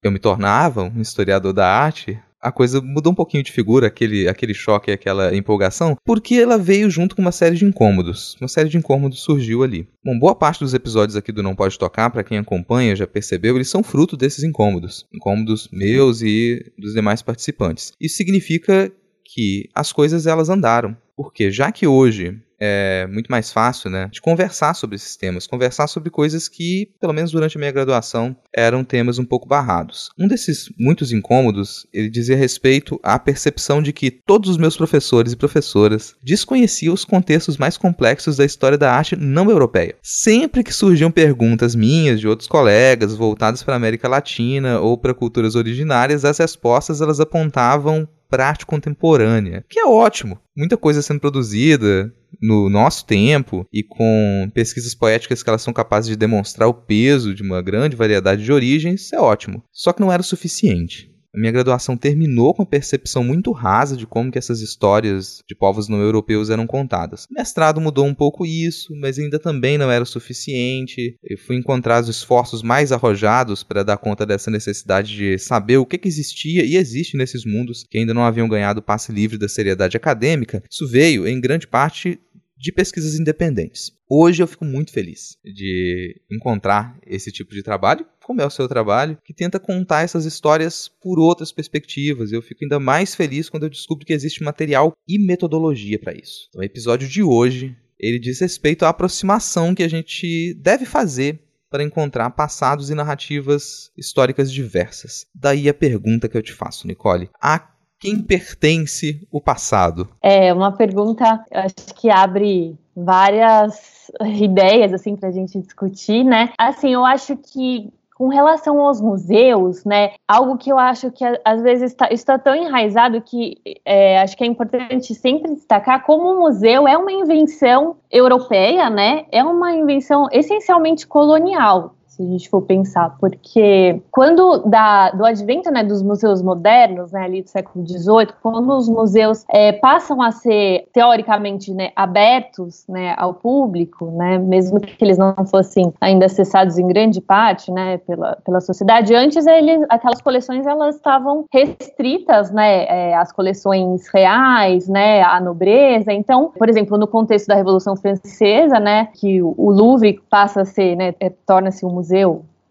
eu 0.03 0.11
me 0.11 0.19
tornava 0.19 0.85
um 0.85 1.01
historiador 1.01 1.53
da 1.53 1.67
arte, 1.67 2.19
a 2.41 2.53
coisa 2.53 2.81
mudou 2.81 3.13
um 3.13 3.17
pouquinho 3.17 3.43
de 3.43 3.53
figura, 3.53 3.87
aquele, 3.87 4.29
aquele 4.29 4.55
choque, 4.55 4.91
aquela 4.91 5.35
empolgação, 5.35 5.97
porque 6.05 6.35
ela 6.35 6.59
veio 6.59 6.91
junto 6.91 7.17
com 7.17 7.23
uma 7.23 7.33
série 7.33 7.57
de 7.57 7.65
incômodos. 7.65 8.37
Uma 8.41 8.49
série 8.49 8.69
de 8.69 8.77
incômodos 8.77 9.21
surgiu 9.21 9.63
ali. 9.63 9.89
Bom, 10.05 10.19
boa 10.19 10.35
parte 10.35 10.61
dos 10.61 10.75
episódios 10.75 11.17
aqui 11.17 11.33
do 11.33 11.43
Não 11.43 11.57
Pode 11.57 11.79
Tocar, 11.79 12.11
para 12.11 12.25
quem 12.25 12.39
acompanha 12.39 12.97
já 12.97 13.07
percebeu, 13.07 13.57
eles 13.57 13.69
são 13.69 13.83
fruto 13.83 14.17
desses 14.17 14.45
incômodos. 14.45 15.07
Incômodos 15.13 15.69
meus 15.73 16.23
e 16.23 16.73
dos 16.79 16.95
demais 16.95 17.23
participantes. 17.23 17.93
Isso 18.01 18.17
significa 18.17 18.93
que 19.25 19.69
as 19.75 19.93
coisas 19.93 20.27
elas 20.27 20.49
andaram. 20.49 20.97
Porque 21.17 21.51
já 21.51 21.73
que 21.73 21.87
hoje 21.87 22.41
é 22.61 23.07
muito 23.07 23.29
mais 23.29 23.53
fácil, 23.53 23.91
né, 23.91 24.09
de 24.11 24.21
conversar 24.21 24.75
sobre 24.75 24.97
esses 24.97 25.17
temas, 25.17 25.47
conversar 25.47 25.87
sobre 25.87 26.11
coisas 26.11 26.49
que, 26.49 26.91
pelo 27.01 27.13
menos 27.13 27.31
durante 27.31 27.57
a 27.57 27.61
minha 27.61 27.73
graduação, 27.73 28.37
eram 28.55 28.85
temas 28.85 29.19
um 29.19 29.25
pouco 29.25 29.49
barrados. 29.49 30.11
Um 30.19 30.27
desses 30.27 30.71
muitos 30.79 31.13
incômodos, 31.13 31.87
ele 31.93 32.09
dizia 32.09 32.37
respeito 32.37 32.99
à 33.03 33.19
percepção 33.19 33.83
de 33.83 33.93
que 33.93 34.11
todos 34.11 34.51
os 34.51 34.57
meus 34.57 34.77
professores 34.77 35.33
e 35.33 35.37
professoras 35.37 36.15
desconheciam 36.23 36.95
os 36.95 37.05
contextos 37.05 37.57
mais 37.57 37.77
complexos 37.77 38.37
da 38.37 38.45
história 38.45 38.79
da 38.79 38.93
arte 38.93 39.17
não 39.17 39.51
europeia. 39.51 39.97
Sempre 40.03 40.65
que 40.65 40.73
surgiam 40.73 41.11
perguntas 41.11 41.75
minhas 41.75 42.21
de 42.21 42.29
outros 42.29 42.49
colegas 42.49 43.15
voltadas 43.15 43.63
para 43.63 43.75
a 43.75 43.77
América 43.77 44.09
Latina 44.09 44.81
ou 44.81 44.99
para 44.99 45.15
culturas 45.15 45.55
originárias, 45.55 46.25
as 46.25 46.39
respostas 46.39 47.01
elas 47.01 47.21
apontavam 47.21 48.09
para 48.29 48.47
arte 48.47 48.67
contemporânea, 48.67 49.65
que 49.69 49.79
é 49.79 49.87
ótimo. 49.87 50.39
Muita 50.57 50.77
coisa 50.77 51.03
sendo 51.03 51.21
produzida 51.21 52.13
no 52.41 52.69
nosso 52.69 53.07
tempo 53.07 53.67
e 53.73 53.83
com 53.83 54.51
pesquisas 54.53 54.95
poéticas 54.95 55.43
que 55.43 55.49
elas 55.49 55.63
são 55.63 55.73
capazes 55.73 56.11
de 56.11 56.17
demonstrar 56.17 56.69
o 56.69 56.75
peso 56.75 57.35
de 57.35 57.43
uma 57.43 57.63
grande 57.63 57.97
variedade 57.97 58.45
de 58.45 58.53
origens, 58.53 59.13
é 59.13 59.21
ótimo. 59.21 59.63
Só 59.73 59.93
que 59.93 60.01
não 60.01 60.13
era 60.13 60.23
o 60.23 60.25
suficiente. 60.25 61.11
A 61.39 61.41
minha 61.41 61.53
graduação 61.53 61.97
terminou 61.97 62.53
com 62.53 62.63
uma 62.63 62.69
percepção 62.69 63.23
muito 63.23 63.53
rasa 63.53 63.97
de 63.97 64.09
como 64.09 64.29
que 64.29 64.39
essas 64.39 64.61
histórias 64.61 65.41
de 65.47 65.55
povos 65.55 65.89
não 65.89 66.01
europeus 66.01 66.51
eram 66.51 66.67
contadas. 66.67 67.27
O 67.31 67.35
mestrado 67.35 67.81
mudou 67.81 68.05
um 68.07 68.15
pouco 68.15 68.45
isso, 68.45 68.93
mas 69.01 69.21
ainda 69.21 69.39
também 69.39 69.79
não 69.79 69.89
era 69.89 70.03
o 70.03 70.07
suficiente. 70.07 71.17
Eu 71.23 71.39
fui 71.39 71.55
encontrar 71.55 72.03
os 72.03 72.09
esforços 72.09 72.61
mais 72.61 72.91
arrojados 72.91 73.63
para 73.63 73.85
dar 73.85 73.99
conta 73.99 74.27
dessa 74.27 74.51
necessidade 74.51 75.15
de 75.15 75.39
saber 75.39 75.77
o 75.77 75.87
que, 75.87 75.97
que 75.97 76.09
existia 76.09 76.65
e 76.65 76.77
existe 76.77 77.17
nesses 77.17 77.45
mundos 77.45 77.85
que 77.89 77.99
ainda 77.99 78.13
não 78.13 78.25
haviam 78.25 78.49
ganhado 78.49 78.83
passe 78.83 79.13
livre 79.13 79.39
da 79.39 79.49
seriedade 79.49 79.97
acadêmica. 79.97 80.61
Isso 80.69 80.89
veio, 80.89 81.25
em 81.25 81.41
grande 81.41 81.69
parte, 81.69 82.19
de 82.59 82.73
pesquisas 82.73 83.15
independentes. 83.15 83.93
Hoje 84.11 84.43
eu 84.43 84.47
fico 84.47 84.65
muito 84.65 84.91
feliz 84.91 85.37
de 85.45 86.21
encontrar 86.31 86.99
esse 87.07 87.31
tipo 87.31 87.53
de 87.53 87.63
trabalho, 87.63 88.05
como 88.25 88.41
é 88.41 88.47
o 88.47 88.51
seu 88.51 88.67
trabalho, 88.67 89.17
que 89.25 89.33
tenta 89.33 89.61
contar 89.61 90.03
essas 90.03 90.25
histórias 90.25 90.89
por 91.01 91.19
outras 91.19 91.53
perspectivas. 91.53 92.33
Eu 92.33 92.43
fico 92.43 92.65
ainda 92.65 92.81
mais 92.81 93.15
feliz 93.15 93.49
quando 93.49 93.63
eu 93.63 93.71
descubro 93.71 94.05
que 94.05 94.13
existe 94.13 94.43
material 94.43 94.93
e 95.07 95.19
metodologia 95.19 95.99
para 95.99 96.15
isso. 96.15 96.49
Então, 96.49 96.61
o 96.61 96.65
episódio 96.65 97.09
de 97.09 97.23
hoje, 97.23 97.77
ele 97.99 98.19
diz 98.19 98.41
respeito 98.41 98.85
à 98.85 98.89
aproximação 98.89 99.75
que 99.75 99.83
a 99.83 99.89
gente 99.89 100.55
deve 100.55 100.85
fazer 100.85 101.41
para 101.71 101.85
encontrar 101.85 102.31
passados 102.31 102.91
e 102.91 102.95
narrativas 102.95 103.91
históricas 103.97 104.51
diversas. 104.51 105.27
Daí 105.35 105.69
a 105.69 105.75
pergunta 105.75 106.29
que 106.29 106.37
eu 106.37 106.43
te 106.43 106.53
faço, 106.53 106.87
Nicole. 106.87 107.29
A 107.41 107.78
quem 108.01 108.23
pertence 108.23 109.27
o 109.31 109.41
passado? 109.41 110.09
É 110.23 110.53
uma 110.53 110.73
pergunta, 110.73 111.45
acho 111.53 111.95
que 111.95 112.11
abre 112.11 112.77
várias 112.95 114.11
ideias 114.41 114.93
assim 114.93 115.17
para 115.17 115.29
a 115.29 115.33
gente 115.33 115.59
discutir, 115.61 116.25
né? 116.25 116.51
Assim, 116.59 116.93
eu 116.95 117.05
acho 117.05 117.37
que 117.37 117.93
com 118.19 118.27
relação 118.27 118.81
aos 118.81 119.01
museus, 119.01 119.85
né, 119.85 120.11
algo 120.27 120.59
que 120.59 120.73
eu 120.73 120.77
acho 120.77 121.09
que 121.13 121.25
às 121.45 121.63
vezes 121.63 121.93
está, 121.93 122.09
está 122.11 122.37
tão 122.37 122.53
enraizado 122.53 123.23
que 123.23 123.57
é, 123.85 124.21
acho 124.21 124.37
que 124.37 124.43
é 124.43 124.47
importante 124.47 125.15
sempre 125.15 125.55
destacar 125.55 126.05
como 126.05 126.33
o 126.33 126.41
museu 126.41 126.89
é 126.89 126.99
uma 126.99 127.13
invenção 127.13 127.97
europeia, 128.11 128.91
né, 128.91 129.25
é 129.31 129.45
uma 129.45 129.73
invenção 129.73 130.27
essencialmente 130.33 131.07
colonial. 131.07 131.95
Se 132.19 132.23
a 132.23 132.27
gente 132.27 132.51
for 132.51 132.63
pensar, 132.63 133.17
porque 133.21 134.03
quando 134.11 134.65
da, 134.67 135.11
do 135.13 135.25
advento 135.25 135.71
né, 135.71 135.85
dos 135.85 136.03
museus 136.03 136.43
modernos, 136.43 137.13
né, 137.13 137.23
ali 137.23 137.43
do 137.43 137.49
século 137.49 137.87
XVIII, 137.87 138.35
quando 138.43 138.77
os 138.77 138.89
museus 138.89 139.45
é, 139.49 139.73
passam 139.73 140.21
a 140.21 140.33
ser 140.33 140.87
teoricamente 140.93 141.73
né, 141.73 141.93
abertos 141.95 142.85
né, 142.89 143.15
ao 143.17 143.35
público, 143.35 144.07
né, 144.11 144.37
mesmo 144.37 144.81
que 144.81 145.05
eles 145.05 145.17
não 145.17 145.35
fossem 145.47 145.93
ainda 146.01 146.27
acessados 146.27 146.77
em 146.77 146.89
grande 146.89 147.21
parte 147.21 147.71
né, 147.71 147.99
pela, 147.99 148.37
pela 148.45 148.61
sociedade, 148.61 149.15
antes 149.15 149.47
eles, 149.47 149.85
aquelas 149.89 150.21
coleções 150.21 150.67
elas 150.67 150.97
estavam 150.97 151.45
restritas 151.53 152.51
né, 152.51 152.85
é, 152.87 153.15
às 153.15 153.31
coleções 153.31 154.09
reais, 154.13 154.89
né, 154.89 155.23
à 155.23 155.41
nobreza. 155.41 156.13
Então, 156.13 156.51
por 156.59 156.69
exemplo, 156.69 156.99
no 156.99 157.07
contexto 157.07 157.47
da 157.47 157.55
Revolução 157.55 157.95
Francesa, 157.95 158.81
né, 158.81 159.09
que 159.15 159.41
o 159.41 159.71
Louvre 159.71 160.21
passa 160.29 160.63
a 160.63 160.65
ser, 160.65 160.97
né, 160.97 161.15
é, 161.21 161.31
torna-se 161.47 161.87
um 161.87 161.91
museu 161.91 162.08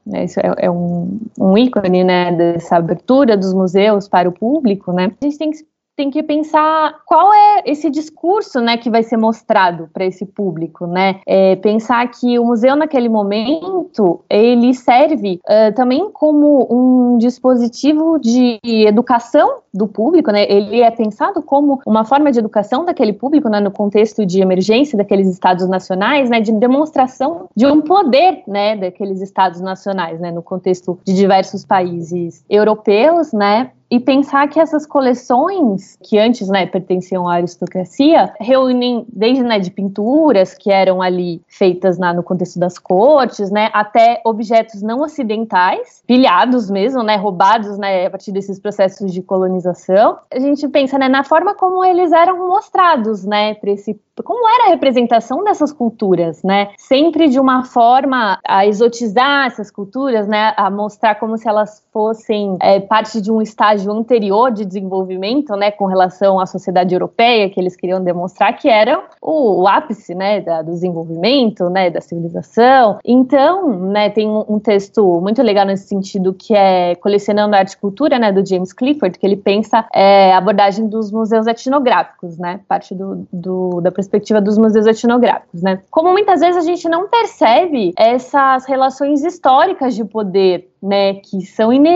né, 0.06 0.24
isso 0.24 0.40
é, 0.40 0.54
é 0.58 0.72
um, 0.72 1.20
um, 1.40 1.58
ícone 1.58 2.04
né, 2.04 2.32
dessa 2.32 2.78
abertura 2.78 3.36
dos 3.36 3.54
museus 3.54 4.08
para 4.08 4.30
o 4.30 4.32
público, 4.32 4.94
né? 4.94 5.12
A 5.22 5.26
gente 5.26 5.38
tem 5.38 5.52
que 5.52 5.58
tem 5.98 6.12
que 6.12 6.22
pensar 6.22 7.00
qual 7.08 7.34
é 7.34 7.64
esse 7.66 7.90
discurso, 7.90 8.62
né, 8.62 8.78
que 8.78 8.88
vai 8.88 9.02
ser 9.02 9.18
mostrado 9.18 9.90
para 9.92 10.06
esse 10.06 10.28
público, 10.28 10.86
né? 10.86 11.20
É, 11.26 11.56
pensar 11.56 12.08
que 12.12 12.38
o 12.38 12.46
museu 12.46 12.76
naquele 12.76 13.10
momento 13.10 14.22
ele 14.30 14.76
serve 14.76 15.42
uh, 15.44 15.74
também 15.74 16.12
como 16.12 16.68
um 16.70 17.18
dispositivo 17.18 18.20
de 18.20 18.60
educação 18.64 19.62
do 19.74 19.88
público, 19.88 20.32
né? 20.32 20.46
Ele 20.48 20.82
é 20.82 20.92
pensado 20.92 21.42
como 21.42 21.82
uma 21.86 22.06
forma 22.06 22.32
de 22.32 22.38
educação 22.38 22.86
daquele 22.86 23.14
público, 23.14 23.50
né, 23.50 23.60
no 23.60 23.72
contexto 23.72 24.24
de 24.24 24.40
emergência 24.40 24.96
daqueles 24.96 25.28
estados 25.28 25.68
nacionais, 25.68 26.30
né, 26.30 26.40
de 26.40 26.52
demonstração 26.52 27.50
de 27.56 27.66
um 27.66 27.82
poder, 27.82 28.44
né, 28.48 28.78
daqueles 28.78 29.20
estados 29.20 29.62
nacionais, 29.62 30.20
né, 30.20 30.32
no 30.32 30.44
contexto 30.44 31.00
de 31.04 31.16
diversos 31.16 31.66
países 31.66 32.46
europeus, 32.48 33.34
né? 33.34 33.72
E 33.90 34.00
pensar 34.00 34.48
que 34.48 34.60
essas 34.60 34.86
coleções 34.86 35.98
que 36.04 36.18
antes 36.20 36.48
né, 36.50 36.66
pertenciam 36.66 37.28
à 37.28 37.36
aristocracia 37.36 38.34
reúnem 38.40 39.06
desde 39.12 39.44
né, 39.44 39.60
de 39.60 39.72
pinturas 39.72 40.54
que 40.54 40.72
eram 40.72 41.02
ali 41.02 41.42
feitas 41.48 41.98
na, 41.98 42.14
no 42.14 42.24
contexto 42.24 42.60
das 42.60 42.78
cortes, 42.78 43.50
né, 43.50 43.70
até 43.74 44.22
objetos 44.26 44.82
não 44.82 45.02
ocidentais, 45.02 46.04
pilhados 46.06 46.70
mesmo, 46.70 47.02
né, 47.04 47.16
roubados 47.16 47.78
né, 47.78 48.06
a 48.06 48.10
partir 48.10 48.32
desses 48.32 48.60
processos 48.60 49.14
de 49.14 49.22
colonização. 49.22 50.18
A 50.32 50.40
gente 50.40 50.68
pensa 50.68 50.98
né, 50.98 51.08
na 51.08 51.24
forma 51.24 51.56
como 51.56 51.84
eles 51.84 52.12
eram 52.12 52.48
mostrados 52.48 53.24
né, 53.24 53.56
para 53.56 53.72
esse 53.72 54.00
como 54.24 54.48
era 54.48 54.66
a 54.66 54.70
representação 54.70 55.44
dessas 55.44 55.72
culturas, 55.72 56.42
né? 56.44 56.70
Sempre 56.78 57.30
de 57.30 57.40
uma 57.40 57.64
forma 57.64 58.40
a 58.48 58.66
exotizar 58.66 59.48
essas 59.48 59.70
culturas, 59.70 60.28
né? 60.28 60.54
A 60.58 60.70
mostrar 60.70 61.16
como 61.16 61.38
se 61.38 61.48
elas 61.48 61.84
fossem 61.98 62.58
é, 62.62 62.80
parte 62.80 63.20
de 63.20 63.32
um 63.32 63.42
estágio 63.42 63.92
anterior 63.92 64.52
de 64.52 64.64
desenvolvimento, 64.64 65.56
né? 65.56 65.72
Com 65.72 65.88
relação 65.88 66.40
à 66.40 66.46
sociedade 66.46 66.94
europeia, 66.94 67.50
que 67.50 67.60
eles 67.60 67.76
queriam 67.76 68.04
demonstrar 68.04 68.56
que 68.56 68.70
era 68.70 69.04
o, 69.20 69.64
o 69.64 69.68
ápice, 69.68 70.14
né? 70.14 70.42
Da, 70.42 70.62
do 70.62 70.74
desenvolvimento, 70.74 71.72
né? 71.72 71.90
Da 71.90 72.00
civilização. 72.00 73.00
Então, 73.04 73.80
né? 73.90 74.12
Tem 74.12 74.30
um, 74.30 74.46
um, 74.48 74.60
texto 74.60 75.20
muito 75.20 75.42
legal 75.42 75.66
nesse 75.66 75.88
sentido 75.88 76.36
que 76.36 76.54
é 76.54 76.94
Colecionando 76.98 77.56
Arte 77.56 77.72
e 77.72 77.78
Cultura, 77.78 78.20
né? 78.20 78.32
Do 78.32 78.48
James 78.48 78.74
Clifford, 78.74 79.18
que 79.18 79.26
ele 79.26 79.38
pensa 79.38 79.84
é, 79.92 80.34
a 80.34 80.38
abordagem 80.38 80.88
dos 80.88 81.12
museus 81.12 81.48
etnográficos, 81.48 82.38
né? 82.38 82.60
Parte 82.68 82.94
do, 82.94 83.28
do 83.34 83.82
da 83.82 83.92
perspectiva 83.92 84.40
dos 84.40 84.60
museus 84.60 84.86
etnográficos, 84.86 85.64
né? 85.64 85.82
Como 85.90 86.12
muitas 86.12 86.42
vezes 86.42 86.58
a 86.58 86.66
gente 86.66 86.88
não 86.88 87.08
percebe 87.08 87.92
essas 87.98 88.68
relações 88.68 89.24
históricas 89.24 89.96
de 89.96 90.06
poder 90.06 90.70
né, 90.82 91.16
que 91.16 91.42
são 91.42 91.74
inerentes 91.74 91.87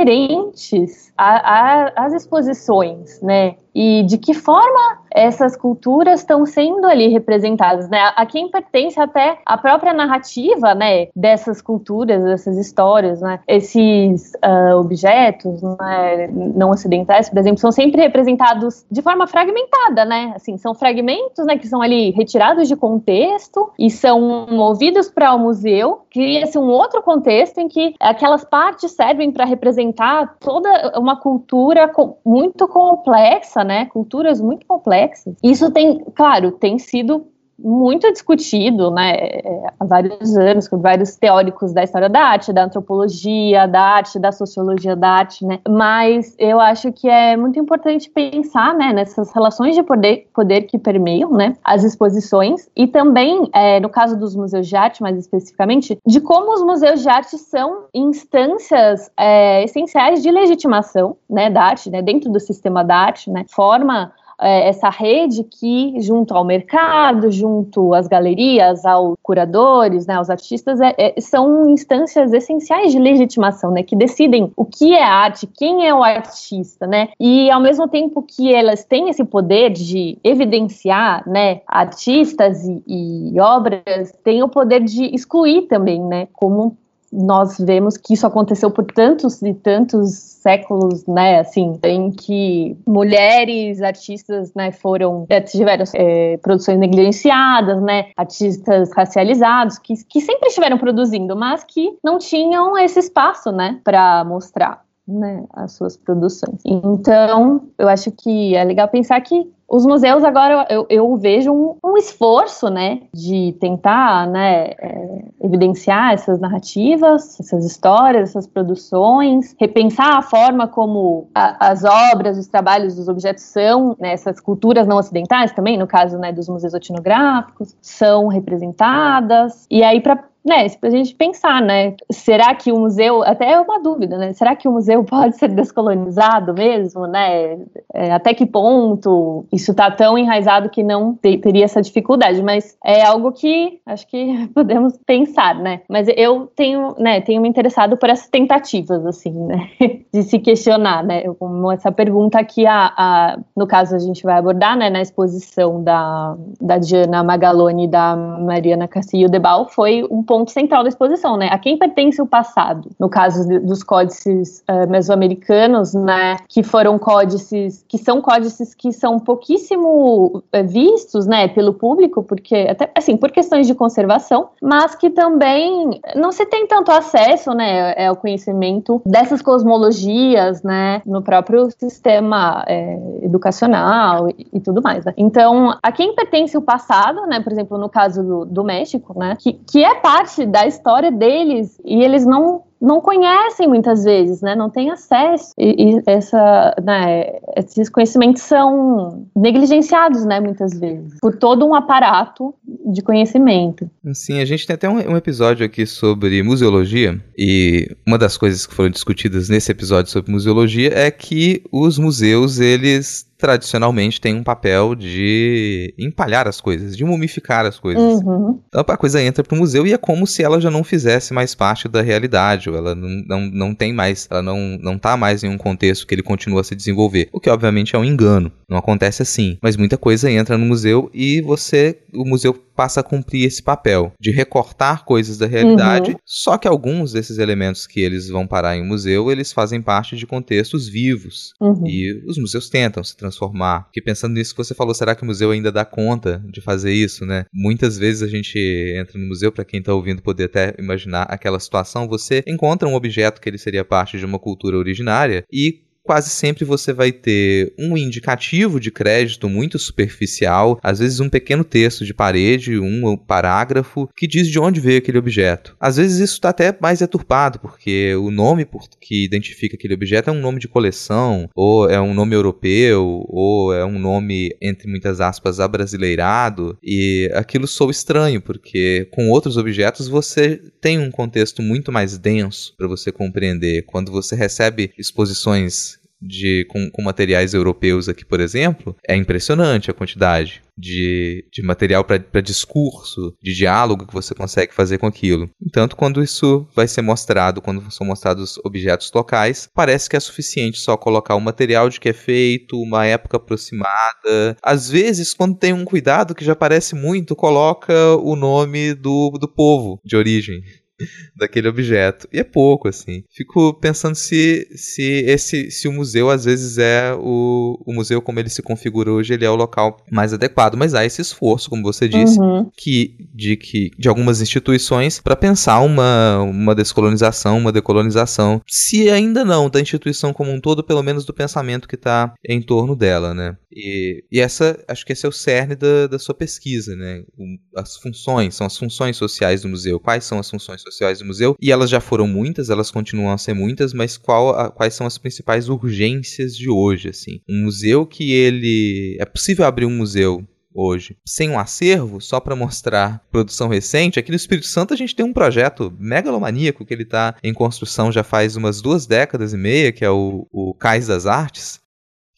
às 1.17 2.13
exposições, 2.13 3.21
né, 3.21 3.55
e 3.73 4.03
de 4.03 4.17
que 4.17 4.33
forma 4.33 5.01
essas 5.13 5.57
culturas 5.57 6.21
estão 6.21 6.45
sendo 6.45 6.87
ali 6.87 7.09
representadas, 7.09 7.89
né? 7.89 7.99
A 8.15 8.25
quem 8.25 8.49
pertence 8.49 8.99
até 8.99 9.37
a 9.45 9.57
própria 9.57 9.93
narrativa, 9.93 10.73
né, 10.73 11.07
dessas 11.15 11.61
culturas, 11.61 12.23
dessas 12.23 12.57
histórias, 12.57 13.21
né? 13.21 13.39
Esses 13.47 14.33
uh, 14.35 14.77
objetos 14.77 15.61
né, 15.61 16.27
não 16.31 16.69
ocidentais, 16.69 17.29
por 17.29 17.37
exemplo, 17.39 17.59
são 17.59 17.71
sempre 17.71 18.01
representados 18.01 18.85
de 18.89 19.01
forma 19.01 19.27
fragmentada, 19.27 20.05
né? 20.05 20.33
Assim, 20.35 20.57
são 20.57 20.73
fragmentos, 20.73 21.45
né, 21.45 21.57
que 21.57 21.67
são 21.67 21.81
ali 21.81 22.11
retirados 22.11 22.67
de 22.67 22.75
contexto 22.75 23.71
e 23.77 23.89
são 23.89 24.47
movidos 24.49 25.09
para 25.09 25.33
o 25.33 25.39
museu, 25.39 26.01
cria-se 26.09 26.57
um 26.57 26.67
outro 26.67 27.01
contexto 27.01 27.57
em 27.59 27.67
que 27.67 27.95
aquelas 27.99 28.43
partes 28.43 28.91
servem 28.91 29.31
para 29.31 29.45
representar 29.45 30.35
toda 30.39 30.97
uma 30.97 31.17
cultura 31.17 31.91
muito 32.25 32.67
complexa, 32.67 33.60
né? 33.63 33.85
Culturas 33.85 34.41
muito 34.41 34.65
complexas. 34.65 35.35
Isso 35.43 35.71
tem, 35.71 35.99
claro, 36.15 36.51
tem 36.51 36.77
sido 36.79 37.27
muito 37.63 38.11
discutido, 38.11 38.91
né, 38.91 39.41
há 39.79 39.85
vários 39.85 40.35
anos, 40.35 40.67
com 40.67 40.77
vários 40.79 41.15
teóricos 41.15 41.73
da 41.73 41.83
história 41.83 42.09
da 42.09 42.21
arte, 42.21 42.53
da 42.53 42.65
antropologia, 42.65 43.67
da 43.67 43.81
arte, 43.81 44.19
da 44.19 44.31
sociologia 44.31 44.95
da 44.95 45.09
arte, 45.09 45.45
né, 45.45 45.59
mas 45.67 46.35
eu 46.37 46.59
acho 46.59 46.91
que 46.91 47.09
é 47.09 47.37
muito 47.37 47.59
importante 47.59 48.09
pensar, 48.09 48.73
né, 48.73 48.93
nessas 48.93 49.31
relações 49.33 49.75
de 49.75 49.83
poder, 49.83 50.27
poder 50.33 50.63
que 50.63 50.77
permeiam, 50.77 51.31
né, 51.31 51.55
as 51.63 51.83
exposições 51.83 52.69
e 52.75 52.87
também, 52.87 53.49
é, 53.53 53.79
no 53.79 53.89
caso 53.89 54.17
dos 54.17 54.35
museus 54.35 54.67
de 54.67 54.75
arte, 54.75 55.01
mais 55.01 55.17
especificamente, 55.17 55.97
de 56.05 56.19
como 56.19 56.53
os 56.53 56.63
museus 56.63 57.01
de 57.01 57.09
arte 57.09 57.37
são 57.37 57.85
instâncias 57.93 59.11
é, 59.17 59.63
essenciais 59.63 60.21
de 60.21 60.31
legitimação, 60.31 61.15
né, 61.29 61.49
da 61.49 61.63
arte, 61.63 61.89
né, 61.89 62.01
dentro 62.01 62.31
do 62.31 62.39
sistema 62.39 62.83
da 62.83 62.95
arte, 62.95 63.29
né, 63.29 63.45
forma 63.49 64.11
é, 64.41 64.69
essa 64.69 64.89
rede 64.89 65.43
que, 65.43 66.01
junto 66.01 66.33
ao 66.33 66.43
mercado, 66.43 67.31
junto 67.31 67.93
às 67.93 68.07
galerias, 68.07 68.85
aos 68.85 69.15
curadores, 69.21 70.07
né, 70.07 70.15
aos 70.15 70.29
artistas, 70.29 70.81
é, 70.81 70.95
é, 70.97 71.21
são 71.21 71.69
instâncias 71.69 72.33
essenciais 72.33 72.91
de 72.91 72.99
legitimação, 72.99 73.71
né, 73.71 73.83
que 73.83 73.95
decidem 73.95 74.51
o 74.55 74.65
que 74.65 74.93
é 74.93 75.03
arte, 75.03 75.47
quem 75.47 75.87
é 75.87 75.93
o 75.93 76.03
artista, 76.03 76.87
né, 76.87 77.09
e 77.19 77.51
ao 77.51 77.61
mesmo 77.61 77.87
tempo 77.87 78.21
que 78.23 78.53
elas 78.53 78.83
têm 78.83 79.09
esse 79.09 79.23
poder 79.23 79.69
de 79.69 80.17
evidenciar, 80.23 81.27
né, 81.27 81.61
artistas 81.67 82.63
e, 82.65 83.33
e 83.33 83.39
obras, 83.39 84.11
têm 84.23 84.41
o 84.41 84.49
poder 84.49 84.83
de 84.83 85.13
excluir 85.13 85.63
também, 85.63 86.01
né, 86.01 86.27
como 86.33 86.77
nós 87.11 87.57
vemos 87.59 87.97
que 87.97 88.13
isso 88.13 88.25
aconteceu 88.25 88.71
por 88.71 88.85
tantos 88.85 89.41
e 89.41 89.53
tantos 89.53 90.11
séculos, 90.11 91.05
né, 91.05 91.39
assim, 91.39 91.77
em 91.83 92.09
que 92.09 92.77
mulheres 92.87 93.81
artistas, 93.81 94.53
né, 94.55 94.71
foram, 94.71 95.25
é, 95.29 95.41
tiveram 95.41 95.83
é, 95.93 96.37
produções 96.37 96.79
negligenciadas, 96.79 97.81
né, 97.81 98.07
artistas 98.15 98.91
racializados, 98.95 99.77
que, 99.77 99.93
que 100.05 100.21
sempre 100.21 100.47
estiveram 100.47 100.77
produzindo, 100.77 101.35
mas 101.35 101.63
que 101.63 101.95
não 102.03 102.17
tinham 102.17 102.77
esse 102.77 102.99
espaço, 102.99 103.51
né, 103.51 103.79
para 103.83 104.23
mostrar. 104.23 104.81
Né, 105.07 105.43
as 105.51 105.73
suas 105.73 105.97
produções. 105.97 106.61
Então, 106.63 107.63
eu 107.77 107.89
acho 107.89 108.11
que 108.11 108.55
é 108.55 108.63
legal 108.63 108.87
pensar 108.87 109.19
que 109.19 109.51
os 109.73 109.85
museus 109.85 110.21
agora 110.21 110.67
eu, 110.69 110.85
eu 110.89 111.15
vejo 111.15 111.49
um, 111.49 111.77
um, 111.81 111.97
esforço, 111.97 112.69
né, 112.69 113.03
de 113.13 113.55
tentar, 113.57 114.27
né, 114.27 114.71
é, 114.77 115.23
evidenciar 115.41 116.11
essas 116.11 116.41
narrativas, 116.41 117.39
essas 117.39 117.65
histórias, 117.65 118.31
essas 118.31 118.45
produções, 118.45 119.55
repensar 119.57 120.17
a 120.17 120.21
forma 120.21 120.67
como 120.67 121.29
a, 121.33 121.69
as 121.69 121.85
obras, 121.85 122.37
os 122.37 122.47
trabalhos, 122.47 122.99
os 122.99 123.07
objetos 123.07 123.45
são, 123.45 123.95
né, 123.97 124.11
essas 124.11 124.41
culturas 124.41 124.85
não 124.85 124.97
ocidentais 124.97 125.53
também, 125.53 125.77
no 125.77 125.87
caso, 125.87 126.17
né, 126.17 126.33
dos 126.33 126.49
museus 126.49 126.73
etnográficos, 126.73 127.73
são 127.81 128.27
representadas, 128.27 129.65
e 129.71 129.85
aí 129.85 130.01
para 130.01 130.21
né, 130.43 130.67
pra 130.69 130.89
gente 130.89 131.13
pensar, 131.13 131.61
né, 131.61 131.95
será 132.11 132.53
que 132.55 132.71
o 132.71 132.79
museu, 132.79 133.23
até 133.23 133.51
é 133.51 133.59
uma 133.59 133.79
dúvida, 133.79 134.17
né, 134.17 134.33
será 134.33 134.55
que 134.55 134.67
o 134.67 134.71
museu 134.71 135.03
pode 135.05 135.37
ser 135.37 135.49
descolonizado 135.49 136.53
mesmo, 136.53 137.05
né, 137.05 137.59
é, 137.93 138.11
até 138.11 138.33
que 138.33 138.45
ponto 138.45 139.45
isso 139.61 139.71
está 139.71 139.89
tão 139.91 140.17
enraizado 140.17 140.69
que 140.69 140.83
não 140.83 141.15
te, 141.15 141.37
teria 141.37 141.65
essa 141.65 141.81
dificuldade, 141.81 142.41
mas 142.43 142.77
é 142.83 143.03
algo 143.03 143.31
que 143.31 143.79
acho 143.85 144.07
que 144.07 144.47
podemos 144.53 144.97
pensar, 145.05 145.55
né, 145.55 145.81
mas 145.89 146.07
eu 146.15 146.51
tenho, 146.55 146.95
né, 146.97 147.21
tenho 147.21 147.41
me 147.41 147.49
interessado 147.49 147.97
por 147.97 148.09
essas 148.09 148.29
tentativas, 148.29 149.05
assim, 149.05 149.31
né, 149.31 149.69
de 150.13 150.23
se 150.23 150.39
questionar, 150.39 151.03
né, 151.03 151.23
como 151.39 151.71
essa 151.71 151.91
pergunta 151.91 152.43
que 152.43 152.65
a, 152.65 152.93
a, 152.97 153.39
no 153.55 153.67
caso 153.67 153.95
a 153.95 153.99
gente 153.99 154.23
vai 154.23 154.37
abordar, 154.37 154.77
né, 154.77 154.89
na 154.89 155.01
exposição 155.01 155.83
da, 155.83 156.35
da 156.59 156.77
Diana 156.77 157.23
Magaloni 157.23 157.85
e 157.85 157.87
da 157.87 158.15
Mariana 158.15 158.87
Castillo 158.87 159.29
Debal 159.29 159.67
foi 159.69 160.05
um 160.09 160.23
ponto 160.23 160.51
central 160.51 160.83
da 160.83 160.89
exposição, 160.89 161.37
né? 161.37 161.49
A 161.51 161.57
quem 161.57 161.77
pertence 161.77 162.21
o 162.21 162.25
passado? 162.25 162.89
No 162.99 163.09
caso 163.09 163.47
dos 163.61 163.83
códices 163.83 164.63
uh, 164.69 164.89
mesoamericanos, 164.89 165.93
né? 165.93 166.37
Que 166.47 166.63
foram 166.63 166.97
códices, 166.97 167.85
que 167.87 167.97
são 167.97 168.21
códices 168.21 168.73
que 168.73 168.91
são 168.91 169.19
pouquíssimo 169.19 169.50
pouquíssimo 169.51 170.43
é, 170.51 170.63
vistos, 170.63 171.25
né, 171.27 171.47
pelo 171.47 171.73
público, 171.73 172.23
porque 172.23 172.67
até 172.69 172.89
assim 172.95 173.17
por 173.17 173.31
questões 173.31 173.67
de 173.67 173.75
conservação, 173.75 174.49
mas 174.61 174.95
que 174.95 175.09
também 175.09 175.99
não 176.15 176.31
se 176.31 176.45
tem 176.45 176.67
tanto 176.67 176.91
acesso, 176.91 177.53
né, 177.53 178.07
ao 178.07 178.15
conhecimento 178.15 179.01
dessas 179.05 179.41
cosmologias, 179.41 180.63
né, 180.63 181.01
no 181.05 181.21
próprio 181.21 181.69
sistema 181.71 182.63
é, 182.67 182.97
educacional 183.21 184.29
e, 184.29 184.47
e, 184.53 184.59
tudo 184.59 184.81
mais. 184.81 185.03
Né? 185.03 185.13
Então, 185.17 185.77
a 185.81 185.91
quem 185.91 186.15
pertence 186.15 186.57
o 186.57 186.61
passado, 186.61 187.25
né, 187.27 187.39
por 187.41 187.51
exemplo, 187.51 187.77
no 187.77 187.89
caso 187.89 188.23
do, 188.23 188.45
do 188.45 188.63
México, 188.63 189.17
né, 189.17 189.35
que, 189.37 189.53
que 189.53 189.83
é 189.83 189.95
parte 189.95 190.45
da 190.45 190.65
história 190.65 191.11
deles 191.11 191.79
e 191.83 192.03
eles 192.03 192.25
não 192.25 192.63
não 192.81 192.99
conhecem 192.99 193.67
muitas 193.67 194.03
vezes, 194.03 194.41
né? 194.41 194.55
Não 194.55 194.69
têm 194.69 194.89
acesso 194.89 195.53
e, 195.57 195.97
e 195.97 196.01
essa, 196.07 196.75
né, 196.83 197.39
esses 197.55 197.89
conhecimentos 197.89 198.41
são 198.41 199.27
negligenciados, 199.35 200.25
né? 200.25 200.39
Muitas 200.39 200.77
vezes 200.79 201.17
por 201.21 201.35
todo 201.37 201.65
um 201.65 201.75
aparato 201.75 202.53
de 202.91 203.01
conhecimento. 203.01 203.89
Sim, 204.13 204.41
a 204.41 204.45
gente 204.45 204.65
tem 204.65 204.73
até 204.73 204.89
um, 204.89 205.11
um 205.11 205.17
episódio 205.17 205.65
aqui 205.65 205.85
sobre 205.85 206.41
museologia 206.41 207.19
e 207.37 207.95
uma 208.07 208.17
das 208.17 208.35
coisas 208.37 208.65
que 208.65 208.73
foram 208.73 208.89
discutidas 208.89 209.47
nesse 209.49 209.71
episódio 209.71 210.11
sobre 210.11 210.31
museologia 210.31 210.91
é 210.93 211.11
que 211.11 211.63
os 211.71 211.97
museus 211.97 212.59
eles 212.59 213.30
tradicionalmente 213.41 214.21
tem 214.21 214.35
um 214.35 214.43
papel 214.43 214.93
de 214.93 215.95
empalhar 215.97 216.47
as 216.47 216.61
coisas, 216.61 216.95
de 216.95 217.03
mumificar 217.03 217.65
as 217.65 217.79
coisas. 217.79 218.21
Uhum. 218.21 218.61
Então 218.67 218.85
a 218.87 218.97
coisa 218.97 219.21
entra 219.21 219.43
para 219.43 219.55
o 219.55 219.57
museu 219.57 219.85
e 219.87 219.93
é 219.93 219.97
como 219.97 220.27
se 220.27 220.43
ela 220.43 220.61
já 220.61 220.69
não 220.69 220.83
fizesse 220.83 221.33
mais 221.33 221.55
parte 221.55 221.87
da 221.87 222.03
realidade, 222.03 222.69
ou 222.69 222.77
ela 222.77 222.93
não, 222.93 223.09
não, 223.27 223.41
não 223.41 223.75
tem 223.75 223.91
mais, 223.91 224.27
ela 224.29 224.43
não, 224.43 224.77
não 224.79 224.97
tá 224.97 225.17
mais 225.17 225.43
em 225.43 225.49
um 225.49 225.57
contexto 225.57 226.05
que 226.05 226.13
ele 226.13 226.21
continua 226.21 226.61
a 226.61 226.63
se 226.63 226.75
desenvolver. 226.75 227.29
O 227.33 227.39
que 227.39 227.49
obviamente 227.49 227.95
é 227.95 227.99
um 227.99 228.05
engano. 228.05 228.51
Não 228.69 228.77
acontece 228.77 229.23
assim. 229.23 229.57
Mas 229.61 229.75
muita 229.75 229.97
coisa 229.97 230.29
entra 230.29 230.55
no 230.55 230.65
museu 230.65 231.09
e 231.11 231.41
você, 231.41 231.97
o 232.13 232.23
museu 232.23 232.53
passa 232.75 233.01
a 233.01 233.03
cumprir 233.03 233.45
esse 233.45 233.61
papel 233.61 234.13
de 234.19 234.31
recortar 234.31 235.03
coisas 235.03 235.37
da 235.37 235.45
realidade, 235.45 236.11
uhum. 236.11 236.17
só 236.25 236.57
que 236.57 236.67
alguns 236.67 237.11
desses 237.13 237.37
elementos 237.37 237.85
que 237.85 237.99
eles 237.99 238.29
vão 238.29 238.47
parar 238.47 238.77
em 238.77 238.81
um 238.81 238.87
museu, 238.87 239.31
eles 239.31 239.51
fazem 239.51 239.81
parte 239.81 240.15
de 240.15 240.25
contextos 240.25 240.87
vivos. 240.87 241.53
Uhum. 241.59 241.85
E 241.85 242.23
os 242.27 242.37
museus 242.37 242.69
tentam 242.69 243.03
se 243.03 243.15
transformar. 243.31 243.85
Porque 243.85 244.01
pensando 244.01 244.33
nisso 244.33 244.53
que 244.53 244.63
você 244.63 244.75
falou, 244.75 244.93
será 244.93 245.15
que 245.15 245.23
o 245.23 245.25
museu 245.25 245.51
ainda 245.51 245.71
dá 245.71 245.85
conta 245.85 246.43
de 246.45 246.61
fazer 246.61 246.93
isso, 246.93 247.25
né? 247.25 247.45
Muitas 247.51 247.97
vezes 247.97 248.21
a 248.21 248.27
gente 248.27 248.59
entra 248.97 249.17
no 249.17 249.27
museu, 249.27 249.51
para 249.51 249.65
quem 249.65 249.79
está 249.79 249.93
ouvindo 249.93 250.21
poder 250.21 250.45
até 250.45 250.75
imaginar 250.77 251.23
aquela 251.23 251.59
situação, 251.59 252.07
você 252.07 252.43
encontra 252.45 252.87
um 252.87 252.95
objeto 252.95 253.41
que 253.41 253.49
ele 253.49 253.57
seria 253.57 253.85
parte 253.85 254.17
de 254.17 254.25
uma 254.25 254.37
cultura 254.37 254.77
originária 254.77 255.43
e 255.51 255.81
quase 256.03 256.29
sempre 256.29 256.65
você 256.65 256.93
vai 256.93 257.11
ter 257.11 257.73
um 257.77 257.97
indicativo 257.97 258.79
de 258.79 258.91
crédito 258.91 259.47
muito 259.47 259.77
superficial, 259.79 260.79
às 260.83 260.99
vezes 260.99 261.19
um 261.19 261.29
pequeno 261.29 261.63
texto 261.63 262.05
de 262.05 262.13
parede, 262.13 262.79
um 262.79 263.15
parágrafo 263.15 264.09
que 264.15 264.27
diz 264.27 264.47
de 264.47 264.59
onde 264.59 264.79
veio 264.79 264.97
aquele 264.97 265.17
objeto. 265.17 265.75
Às 265.79 265.97
vezes 265.97 266.19
isso 266.19 266.33
está 266.35 266.49
até 266.49 266.75
mais 266.81 266.99
deturpado, 266.99 267.59
porque 267.59 268.15
o 268.15 268.31
nome 268.31 268.67
que 268.99 269.23
identifica 269.23 269.75
aquele 269.75 269.93
objeto 269.93 270.29
é 270.29 270.33
um 270.33 270.39
nome 270.39 270.59
de 270.59 270.67
coleção, 270.67 271.49
ou 271.55 271.89
é 271.89 271.99
um 271.99 272.13
nome 272.13 272.35
europeu, 272.35 273.23
ou 273.27 273.73
é 273.73 273.85
um 273.85 273.99
nome, 273.99 274.55
entre 274.61 274.89
muitas 274.89 275.21
aspas, 275.21 275.59
abrasileirado, 275.59 276.77
e 276.83 277.29
aquilo 277.33 277.67
soa 277.67 277.91
estranho, 277.91 278.41
porque 278.41 279.07
com 279.11 279.29
outros 279.29 279.57
objetos 279.57 280.07
você 280.07 280.59
tem 280.79 280.99
um 280.99 281.11
contexto 281.11 281.61
muito 281.61 281.91
mais 281.91 282.17
denso 282.17 282.73
para 282.77 282.87
você 282.87 283.11
compreender. 283.11 283.83
Quando 283.83 284.11
você 284.11 284.35
recebe 284.35 284.91
exposições 284.97 286.00
de, 286.21 286.65
com, 286.69 286.89
com, 286.91 287.01
materiais 287.01 287.53
europeus 287.53 288.07
aqui, 288.07 288.23
por 288.23 288.39
exemplo, 288.39 288.95
é 289.07 289.15
impressionante 289.15 289.89
a 289.89 289.93
quantidade 289.93 290.61
de, 290.77 291.45
de 291.51 291.61
material 291.61 292.03
para 292.03 292.41
discurso, 292.41 293.35
de 293.41 293.53
diálogo 293.53 294.07
que 294.07 294.13
você 294.13 294.33
consegue 294.33 294.73
fazer 294.73 294.97
com 294.97 295.07
aquilo. 295.07 295.49
Entanto, 295.61 295.95
quando 295.95 296.23
isso 296.23 296.67
vai 296.75 296.87
ser 296.87 297.01
mostrado, 297.01 297.61
quando 297.61 297.91
são 297.91 298.05
mostrados 298.05 298.57
objetos 298.63 299.11
locais, 299.13 299.69
parece 299.73 300.09
que 300.09 300.15
é 300.15 300.19
suficiente 300.19 300.79
só 300.79 300.97
colocar 300.97 301.35
o 301.35 301.41
material 301.41 301.89
de 301.89 301.99
que 301.99 302.09
é 302.09 302.13
feito, 302.13 302.81
uma 302.81 303.05
época 303.05 303.37
aproximada. 303.37 304.57
Às 304.61 304.89
vezes, 304.89 305.33
quando 305.33 305.57
tem 305.57 305.73
um 305.73 305.85
cuidado 305.85 306.35
que 306.35 306.45
já 306.45 306.55
parece 306.55 306.95
muito, 306.95 307.35
coloca 307.35 307.93
o 308.17 308.35
nome 308.35 308.93
do, 308.93 309.31
do 309.39 309.47
povo 309.47 309.99
de 310.03 310.15
origem. 310.15 310.61
daquele 311.35 311.67
objeto. 311.67 312.27
E 312.31 312.39
é 312.39 312.43
pouco, 312.43 312.87
assim. 312.87 313.23
Fico 313.31 313.73
pensando 313.73 314.15
se, 314.15 314.67
se 314.75 315.23
esse 315.25 315.71
se 315.71 315.87
o 315.87 315.93
museu, 315.93 316.29
às 316.29 316.45
vezes, 316.45 316.77
é 316.77 317.13
o, 317.17 317.81
o 317.85 317.93
museu 317.93 318.21
como 318.21 318.39
ele 318.39 318.49
se 318.49 318.61
configura 318.61 319.11
hoje, 319.11 319.33
ele 319.33 319.45
é 319.45 319.49
o 319.49 319.55
local 319.55 319.97
mais 320.11 320.33
adequado. 320.33 320.75
Mas 320.75 320.93
há 320.93 321.05
esse 321.05 321.21
esforço, 321.21 321.69
como 321.69 321.83
você 321.83 322.07
disse, 322.07 322.39
uhum. 322.39 322.69
que, 322.75 323.15
de, 323.33 323.55
que, 323.57 323.91
de 323.97 324.07
algumas 324.07 324.41
instituições 324.41 325.19
para 325.19 325.35
pensar 325.35 325.79
uma, 325.81 326.39
uma 326.41 326.75
descolonização, 326.75 327.57
uma 327.57 327.71
decolonização. 327.71 328.61
Se 328.67 329.09
ainda 329.09 329.43
não 329.43 329.69
da 329.69 329.81
instituição 329.81 330.33
como 330.33 330.51
um 330.51 330.59
todo, 330.59 330.83
pelo 330.83 331.03
menos 331.03 331.25
do 331.25 331.33
pensamento 331.33 331.87
que 331.87 331.95
está 331.95 332.33
em 332.47 332.61
torno 332.61 332.95
dela, 332.95 333.33
né? 333.33 333.57
E, 333.71 334.23
e 334.31 334.39
essa, 334.39 334.83
acho 334.87 335.05
que 335.05 335.13
esse 335.13 335.25
é 335.25 335.29
o 335.29 335.31
cerne 335.31 335.75
da, 335.75 336.07
da 336.07 336.19
sua 336.19 336.35
pesquisa, 336.35 336.95
né? 336.95 337.23
O, 337.37 337.79
as 337.79 337.95
funções, 337.97 338.55
são 338.55 338.67
as 338.67 338.77
funções 338.77 339.17
sociais 339.17 339.61
do 339.61 339.69
museu. 339.69 339.99
Quais 339.99 340.25
são 340.25 340.39
as 340.39 340.49
funções 340.49 340.81
sociais 340.81 340.90
do 341.19 341.25
museu? 341.25 341.55
E 341.59 341.71
elas 341.71 341.89
já 341.89 341.99
foram 341.99 342.27
muitas, 342.27 342.69
elas 342.69 342.91
continuam 342.91 343.31
a 343.31 343.37
ser 343.37 343.53
muitas, 343.53 343.93
mas 343.93 344.17
qual, 344.17 344.51
a, 344.51 344.69
quais 344.71 344.93
são 344.93 345.07
as 345.07 345.17
principais 345.17 345.69
urgências 345.69 346.55
de 346.55 346.69
hoje, 346.69 347.09
assim? 347.09 347.39
Um 347.49 347.63
museu 347.63 348.05
que 348.05 348.31
ele... 348.31 349.17
É 349.19 349.25
possível 349.25 349.65
abrir 349.65 349.85
um 349.85 349.97
museu 349.97 350.45
hoje, 350.73 351.17
sem 351.25 351.49
um 351.49 351.59
acervo, 351.59 352.21
só 352.21 352.39
para 352.39 352.55
mostrar 352.55 353.21
produção 353.31 353.67
recente. 353.67 354.19
Aqui 354.19 354.31
no 354.31 354.37
Espírito 354.37 354.67
Santo 354.67 354.93
a 354.93 354.97
gente 354.97 355.15
tem 355.15 355.25
um 355.25 355.33
projeto 355.33 355.93
megalomaníaco 355.99 356.85
que 356.85 356.93
ele 356.93 357.03
está 357.03 357.35
em 357.43 357.53
construção 357.53 358.11
já 358.11 358.23
faz 358.23 358.55
umas 358.55 358.81
duas 358.81 359.05
décadas 359.05 359.53
e 359.53 359.57
meia, 359.57 359.91
que 359.91 360.05
é 360.05 360.09
o, 360.09 360.47
o 360.51 360.73
Cais 360.73 361.07
das 361.07 361.25
Artes, 361.25 361.79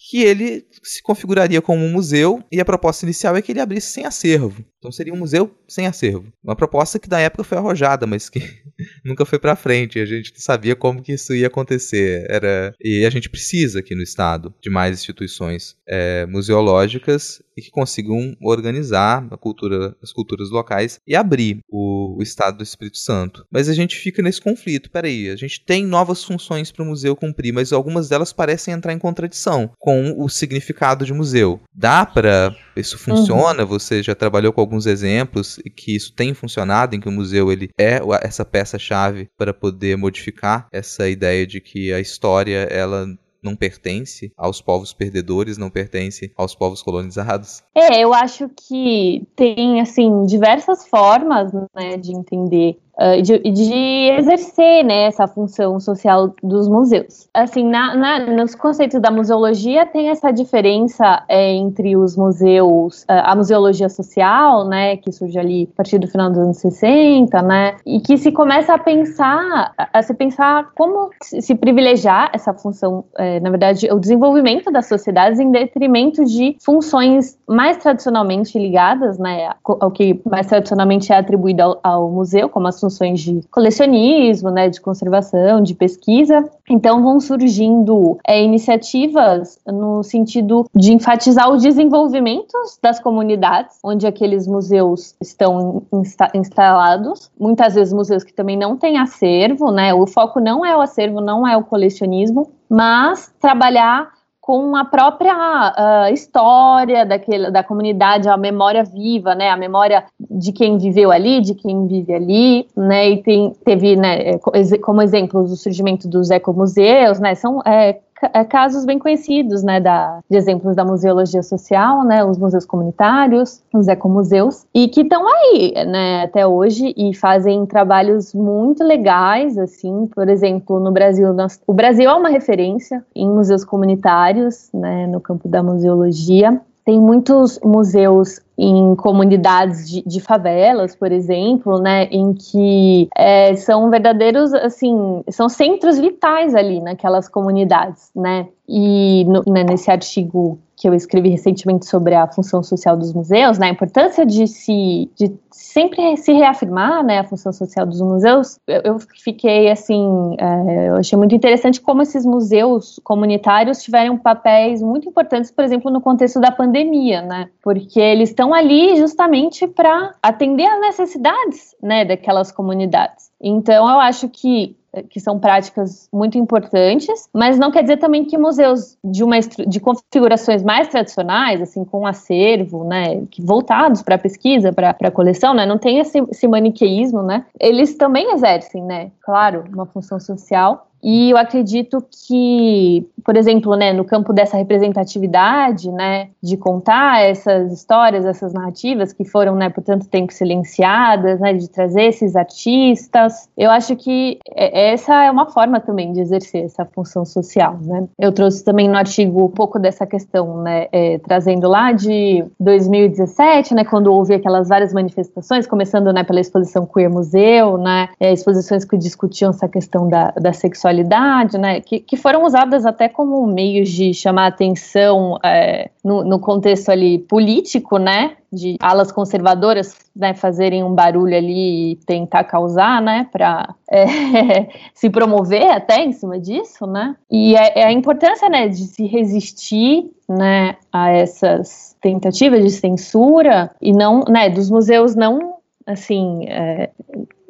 que 0.10 0.22
ele 0.22 0.66
se 0.84 1.02
configuraria 1.02 1.62
como 1.62 1.84
um 1.84 1.92
museu 1.92 2.44
e 2.52 2.60
a 2.60 2.66
proposta 2.66 3.06
inicial 3.06 3.36
é 3.36 3.42
que 3.42 3.52
ele 3.52 3.62
abrisse 3.62 3.92
sem 3.92 4.06
acervo. 4.06 4.64
Então 4.78 4.92
seria 4.92 5.14
um 5.14 5.18
museu 5.18 5.50
sem 5.68 5.88
acervo. 5.88 6.32
Uma 6.44 6.56
proposta 6.56 7.00
que 7.00 7.10
na 7.10 7.20
época 7.20 7.44
foi 7.44 7.58
arrojada, 7.58 8.06
mas 8.06 8.30
que 8.30 8.42
nunca 9.04 9.26
foi 9.26 9.40
para 9.40 9.56
frente. 9.56 9.98
A 9.98 10.06
gente 10.06 10.34
não 10.34 10.42
sabia 10.42 10.76
como 10.76 11.02
que 11.02 11.14
isso 11.14 11.34
ia 11.34 11.48
acontecer. 11.48 12.26
Era 12.30 12.74
e 12.82 13.06
a 13.06 13.10
gente 13.10 13.30
precisa 13.30 13.80
aqui 13.80 13.96
no 13.96 14.04
estado 14.04 14.54
de 14.62 14.70
mais 14.70 15.00
instituições 15.00 15.76
é, 15.88 16.26
museológicas 16.26 17.42
e 17.56 17.62
que 17.62 17.72
consigam 17.72 18.36
organizar 18.42 19.26
a 19.32 19.38
cultura, 19.38 19.96
as 20.02 20.12
culturas 20.12 20.50
locais 20.50 21.00
e 21.08 21.16
abrir 21.16 21.60
o, 21.70 22.18
o 22.18 22.24
estado 22.24 22.58
do 22.58 22.64
Espírito 22.64 22.98
Santo. 22.98 23.46
Mas 23.50 23.70
a 23.70 23.74
gente 23.74 23.96
fica 23.96 24.22
nesse 24.22 24.42
conflito. 24.42 24.90
Peraí, 24.90 25.30
a 25.30 25.36
gente 25.36 25.64
tem 25.64 25.86
novas 25.86 26.24
funções 26.24 26.72
para 26.72 26.84
o 26.84 26.88
museu 26.88 27.16
cumprir, 27.16 27.54
mas 27.54 27.72
algumas 27.72 28.10
delas 28.10 28.34
parecem 28.34 28.74
entrar 28.74 28.92
em 28.92 29.00
contradição 29.00 29.72
com 29.80 30.16
o 30.18 30.28
significado 30.28 30.73
de 31.06 31.14
museu. 31.14 31.60
Dá 31.74 32.06
para 32.06 32.56
isso 32.76 32.98
funciona? 32.98 33.64
Uhum. 33.64 33.70
Você 33.70 34.02
já 34.02 34.16
trabalhou 34.16 34.52
com 34.52 34.62
alguns 34.62 34.86
exemplos 34.86 35.60
que 35.76 35.96
isso 35.96 36.14
tem 36.14 36.34
funcionado, 36.34 36.96
em 36.96 37.00
que 37.00 37.08
o 37.08 37.12
museu 37.12 37.52
ele 37.52 37.70
é 37.78 38.00
essa 38.22 38.44
peça-chave 38.44 39.30
para 39.38 39.54
poder 39.54 39.98
modificar 39.98 40.68
essa 40.72 41.08
ideia 41.08 41.46
de 41.46 41.62
que 41.62 41.94
a 41.94 42.00
história 42.00 42.68
ela 42.72 43.08
não 43.44 43.56
pertence 43.56 44.32
aos 44.38 44.62
povos 44.62 44.94
perdedores, 44.94 45.58
não 45.58 45.70
pertence 45.70 46.32
aos 46.38 46.56
povos 46.56 46.82
colonizados? 46.82 47.62
É, 47.76 48.00
eu 48.02 48.14
acho 48.14 48.50
que 48.50 49.28
tem 49.36 49.82
assim 49.82 50.26
diversas 50.26 50.88
formas 50.88 51.52
né, 51.76 51.98
de 51.98 52.16
entender 52.16 52.80
uh, 53.00 53.22
de, 53.22 53.40
de, 53.40 54.10
exercer 54.18 54.84
né, 54.84 55.06
essa 55.06 55.28
função 55.28 55.80
social 55.80 56.34
dos 56.42 56.68
museus. 56.68 57.28
Assim, 57.34 57.68
na, 57.68 57.96
na, 57.96 58.20
nos 58.20 58.56
conceitos 58.56 59.00
da 59.00 59.12
museologia 59.12 59.86
tem 59.86 60.10
essa 60.10 60.32
diferença 60.32 61.24
é, 61.28 61.52
entre 61.54 61.96
os 61.96 62.16
museus, 62.16 63.04
uh, 63.04 63.24
a 63.24 63.36
museologia 63.36 63.90
social, 63.90 64.68
né, 64.68 64.98
que 64.98 65.12
surge 65.12 65.38
ali 65.38 65.70
a 65.74 65.78
partir 65.78 66.00
do 66.00 66.08
final 66.08 66.30
dos 66.30 66.40
anos 66.40 66.58
60, 66.58 67.42
né, 67.42 67.76
e 67.86 68.00
que 68.00 68.18
se 68.18 68.32
começa 68.32 68.74
a 68.74 68.78
pensar, 68.78 69.74
a, 69.78 70.02
se 70.02 70.14
pensar 70.14 70.72
como 70.76 71.10
se 71.22 71.56
privilegiar 71.56 72.30
essa 72.34 72.54
função, 72.54 73.06
é, 73.18 73.40
na 73.40 73.50
verdade, 73.50 73.88
o 73.92 74.00
desenvolvimento 74.00 74.72
das 74.72 74.88
sociedades 74.88 75.40
em 75.40 75.52
detrimento 75.52 76.26
de 76.26 76.56
funções 76.64 77.38
mais 77.48 77.78
tradicionalmente 77.78 78.58
ligadas, 78.58 79.18
né, 79.18 79.50
ao 79.64 79.92
que 79.92 80.20
mais 80.26 80.48
tradicionalmente 80.48 81.12
é 81.12 81.18
atribuído 81.18 81.62
ao, 81.62 81.80
ao 81.84 82.10
museu, 82.10 82.50
como 82.50 82.68
funções 82.84 83.22
de 83.22 83.42
colecionismo, 83.50 84.50
né, 84.50 84.68
de 84.68 84.82
conservação, 84.82 85.62
de 85.62 85.74
pesquisa. 85.74 86.44
Então 86.70 87.02
vão 87.02 87.20
surgindo 87.22 88.18
é, 88.28 88.44
iniciativas 88.44 89.58
no 89.66 90.04
sentido 90.04 90.66
de 90.76 90.92
enfatizar 90.92 91.50
o 91.50 91.58
desenvolvimento 91.58 92.54
das 92.82 93.00
comunidades 93.00 93.78
onde 93.82 94.06
aqueles 94.06 94.46
museus 94.46 95.16
estão 95.22 95.84
insta 95.94 96.30
instalados. 96.34 97.32
Muitas 97.40 97.76
vezes 97.76 97.94
museus 97.94 98.24
que 98.24 98.34
também 98.34 98.58
não 98.58 98.76
têm 98.76 98.98
acervo, 98.98 99.72
né? 99.72 99.94
O 99.94 100.06
foco 100.06 100.42
não 100.42 100.66
é 100.66 100.76
o 100.76 100.82
acervo, 100.82 101.22
não 101.22 101.48
é 101.48 101.56
o 101.56 101.64
colecionismo, 101.64 102.52
mas 102.70 103.34
trabalhar 103.40 104.12
com 104.44 104.76
a 104.76 104.84
própria 104.84 105.34
uh, 105.34 106.14
história 106.14 107.06
daquele, 107.06 107.50
da 107.50 107.64
comunidade, 107.64 108.28
a 108.28 108.36
memória 108.36 108.84
viva, 108.84 109.34
né, 109.34 109.50
a 109.50 109.56
memória 109.56 110.04
de 110.20 110.52
quem 110.52 110.78
viveu 110.78 111.14
ali, 111.14 111.40
de 111.40 111.56
quem 111.56 111.88
vive 111.88 112.14
ali, 112.14 112.68
né, 112.76 113.10
e 113.10 113.24
tem, 113.24 113.54
teve, 113.64 113.96
né, 113.96 114.38
como 114.82 115.02
exemplos 115.02 115.50
o 115.50 115.56
surgimento 115.56 116.10
dos 116.10 116.30
ecomuseus, 116.30 117.22
né, 117.22 117.36
são 117.36 117.62
é, 117.66 118.02
casos 118.50 118.86
bem 118.86 119.00
conhecidos, 119.00 119.64
né, 119.64 119.80
da, 119.80 120.20
de 120.30 120.38
exemplos 120.38 120.76
da 120.76 120.86
museologia 120.86 121.44
social, 121.44 122.04
né, 122.04 122.24
os 122.24 122.38
museus 122.38 122.66
comunitários, 122.66 123.62
os 123.74 123.88
ecomuseus, 123.88 124.66
e 124.74 124.88
que 124.88 125.02
estão 125.02 125.26
aí, 125.28 125.74
né, 125.86 126.24
até 126.24 126.46
hoje 126.46 126.94
e 126.96 127.14
fazem 127.14 127.66
trabalhos 127.66 128.34
muito 128.34 128.84
legais, 128.84 129.58
assim, 129.58 130.08
por 130.08 130.30
exemplo, 130.30 130.80
no 130.80 130.92
Brasil, 130.92 131.34
nós, 131.34 131.60
o 131.68 131.74
Brasil 131.74 132.10
é 132.10 132.14
uma 132.14 132.30
referência 132.30 133.04
em 133.16 133.30
museus 133.30 133.64
comunitários, 133.66 134.70
né, 134.74 135.08
no 135.08 135.20
campo 135.20 135.48
da 135.48 135.62
museologia, 135.62 136.62
tem 136.86 137.00
muitos 137.00 137.60
museus 137.64 138.42
em 138.58 138.96
comunidades 138.96 139.90
de, 139.90 140.04
de, 140.06 140.20
favelas, 140.20 140.96
por 140.96 141.12
exemplo, 141.12 141.80
né, 141.80 142.06
em 142.06 142.34
que 142.34 143.10
é, 143.16 143.56
são 143.56 143.90
verdadeiros, 143.90 144.54
assim, 144.54 145.24
são 145.30 145.50
centros 145.50 146.00
vitais 146.00 146.54
ali 146.54 146.80
naquelas 146.80 147.28
comunidades, 147.28 148.12
né, 148.16 148.48
e 148.68 149.26
no, 149.26 149.44
né, 149.48 149.64
nesse 149.64 149.90
artigo 149.90 150.60
que 150.84 150.90
eu 150.90 150.94
escrevi 150.94 151.30
recentemente 151.30 151.86
sobre 151.86 152.14
a 152.14 152.28
função 152.28 152.62
social 152.62 152.98
dos 152.98 153.14
museus, 153.14 153.58
né, 153.58 153.68
a 153.68 153.70
importância 153.70 154.26
de 154.26 154.46
se 154.48 155.10
de 155.16 155.34
sempre 155.50 156.18
se 156.18 156.34
reafirmar, 156.34 157.02
né, 157.06 157.20
a 157.20 157.24
função 157.24 157.54
social 157.54 157.86
dos 157.86 158.02
museus, 158.02 158.60
eu, 158.68 158.82
eu 158.84 159.00
fiquei 159.00 159.72
assim, 159.72 160.36
é, 160.38 160.90
eu 160.90 160.98
achei 160.98 161.18
muito 161.18 161.34
interessante 161.34 161.80
como 161.80 162.02
esses 162.02 162.26
museus 162.26 163.00
comunitários 163.02 163.82
tiveram 163.82 164.18
papéis 164.18 164.82
muito 164.82 165.08
importantes, 165.08 165.52
por 165.52 165.64
exemplo, 165.64 165.90
no 165.90 166.02
contexto 166.02 166.42
da 166.42 166.52
pandemia, 166.52 167.22
né, 167.22 167.48
porque 167.62 168.02
eles 168.02 168.28
estão 168.28 168.54
ali 168.54 168.98
justamente 168.98 169.66
para 169.66 170.14
atender 170.22 170.66
às 170.66 170.82
necessidades, 170.82 171.74
né, 171.82 172.04
daquelas 172.04 172.52
comunidades. 172.52 173.32
Então, 173.40 173.90
eu 173.90 174.02
acho 174.02 174.28
que 174.28 174.76
que 175.10 175.20
são 175.20 175.40
práticas 175.40 176.08
muito 176.14 176.38
importantes, 176.38 177.28
mas 177.34 177.58
não 177.58 177.72
quer 177.72 177.82
dizer 177.82 177.98
também 177.98 178.26
que 178.26 178.38
museus 178.38 178.98
de 179.04 179.24
uma 179.24 179.40
de 179.40 179.80
configurações 179.80 180.64
mais 180.64 180.88
tradicionais, 180.88 181.62
assim, 181.62 181.84
com 181.84 182.06
acervo, 182.06 182.84
né, 182.84 183.26
que 183.32 183.42
voltados 183.42 184.04
para 184.04 184.16
a 184.16 184.20
pesquisa, 184.20 184.72
para 184.72 184.96
a 185.00 185.12
coleção, 185.12 185.54
né, 185.54 185.66
não 185.66 185.78
tem 185.78 186.00
esse, 186.00 186.20
esse 186.30 186.48
maniqueísmo, 186.48 187.24
né, 187.24 187.46
eles 187.60 187.96
também 187.96 188.32
exercem, 188.34 188.84
né, 188.84 189.12
claro, 189.22 189.64
uma 189.74 189.86
função 189.86 190.20
social, 190.20 190.88
e 191.04 191.32
eu 191.32 191.38
acredito 191.38 192.02
que, 192.26 193.06
por 193.26 193.36
exemplo, 193.36 193.76
né, 193.76 193.92
no 193.92 194.06
campo 194.06 194.32
dessa 194.32 194.56
representatividade, 194.56 195.92
né, 195.92 196.30
de 196.42 196.56
contar 196.56 197.22
essas 197.22 197.74
histórias, 197.74 198.26
essas 198.26 198.54
narrativas 198.54 199.12
que 199.12 199.26
foram, 199.26 199.54
né, 199.54 199.70
por 199.70 199.84
tanto 199.84 200.08
tempo 200.08 200.32
silenciadas, 200.32 201.42
né, 201.42 201.54
de 201.54 201.70
trazer 201.70 202.04
esses 202.04 202.38
artistas, 202.38 203.50
eu 203.58 203.70
acho 203.70 203.98
que 203.98 204.40
é, 204.56 204.94
essa 204.94 205.26
é 205.26 205.30
uma 205.30 205.48
forma 205.48 205.82
também 205.82 206.14
de 206.14 206.22
exercer 206.22 206.64
essa 206.64 206.86
função 206.86 207.26
social, 207.26 207.78
né. 207.82 208.08
Eu 208.18 208.32
trouxe 208.32 208.64
também 208.64 208.88
no 208.88 208.96
artigo 208.96 209.44
um 209.44 209.52
pouco 209.52 209.78
dessa 209.78 210.06
questão, 210.06 210.62
né, 210.62 210.88
é, 210.94 211.18
trazendo 211.18 211.68
lá 211.68 211.92
de 211.92 212.46
2017, 212.62 213.76
né, 213.76 213.84
quando 213.84 214.08
houve 214.08 214.36
aquelas 214.36 214.70
várias 214.70 214.94
manifestações, 214.94 215.68
começando, 215.68 216.14
né, 216.14 216.24
pela 216.24 216.40
exposição 216.40 216.86
Queer 216.86 217.10
Museu, 217.10 217.78
né, 217.78 218.08
é, 218.22 218.32
exposições 218.32 218.86
que 218.86 218.98
discutiam 218.98 219.50
essa 219.50 219.68
questão 219.68 220.08
da, 220.08 220.32
da 220.32 220.54
sexualidade 220.54 220.93
sexualidade, 220.94 221.58
né, 221.58 221.82
que, 221.82 222.00
que 222.00 222.16
foram 222.16 222.46
usadas 222.46 222.86
até 222.86 223.10
como 223.10 223.46
meios 223.48 223.90
de 223.90 224.14
chamar 224.14 224.48
atenção 224.48 225.38
é, 225.44 225.90
no, 226.04 226.24
no 226.24 226.40
contexto 226.40 226.90
ali 226.90 227.18
político, 227.18 227.98
né, 227.98 228.38
de 228.52 228.78
alas 228.80 229.12
conservadoras 229.12 229.96
né, 230.16 230.36
fazerem 230.36 230.84
um 230.84 230.94
barulho 230.94 231.36
ali 231.36 231.94
e 231.94 231.96
tentar 232.06 232.44
causar, 232.44 233.02
né, 233.02 233.28
para 233.32 233.74
é, 233.90 234.06
se 234.94 235.10
promover 235.10 235.72
até 235.72 236.04
em 236.04 236.12
cima 236.12 236.40
disso, 236.40 236.86
né, 236.86 237.16
e 237.30 237.56
é, 237.56 237.80
é, 237.80 237.86
a 237.86 237.92
importância, 237.92 238.48
né, 238.48 238.68
de 238.68 238.86
se 238.86 239.06
resistir, 239.08 240.12
né, 240.30 240.76
a 240.92 241.10
essas 241.12 241.96
tentativas 242.00 242.64
de 242.64 242.70
censura 242.70 243.72
e 243.82 243.92
não, 243.92 244.24
né, 244.30 244.50
dos 244.50 244.70
museus 244.70 245.16
não 245.16 245.54
assim, 245.86 246.46
é, 246.48 246.92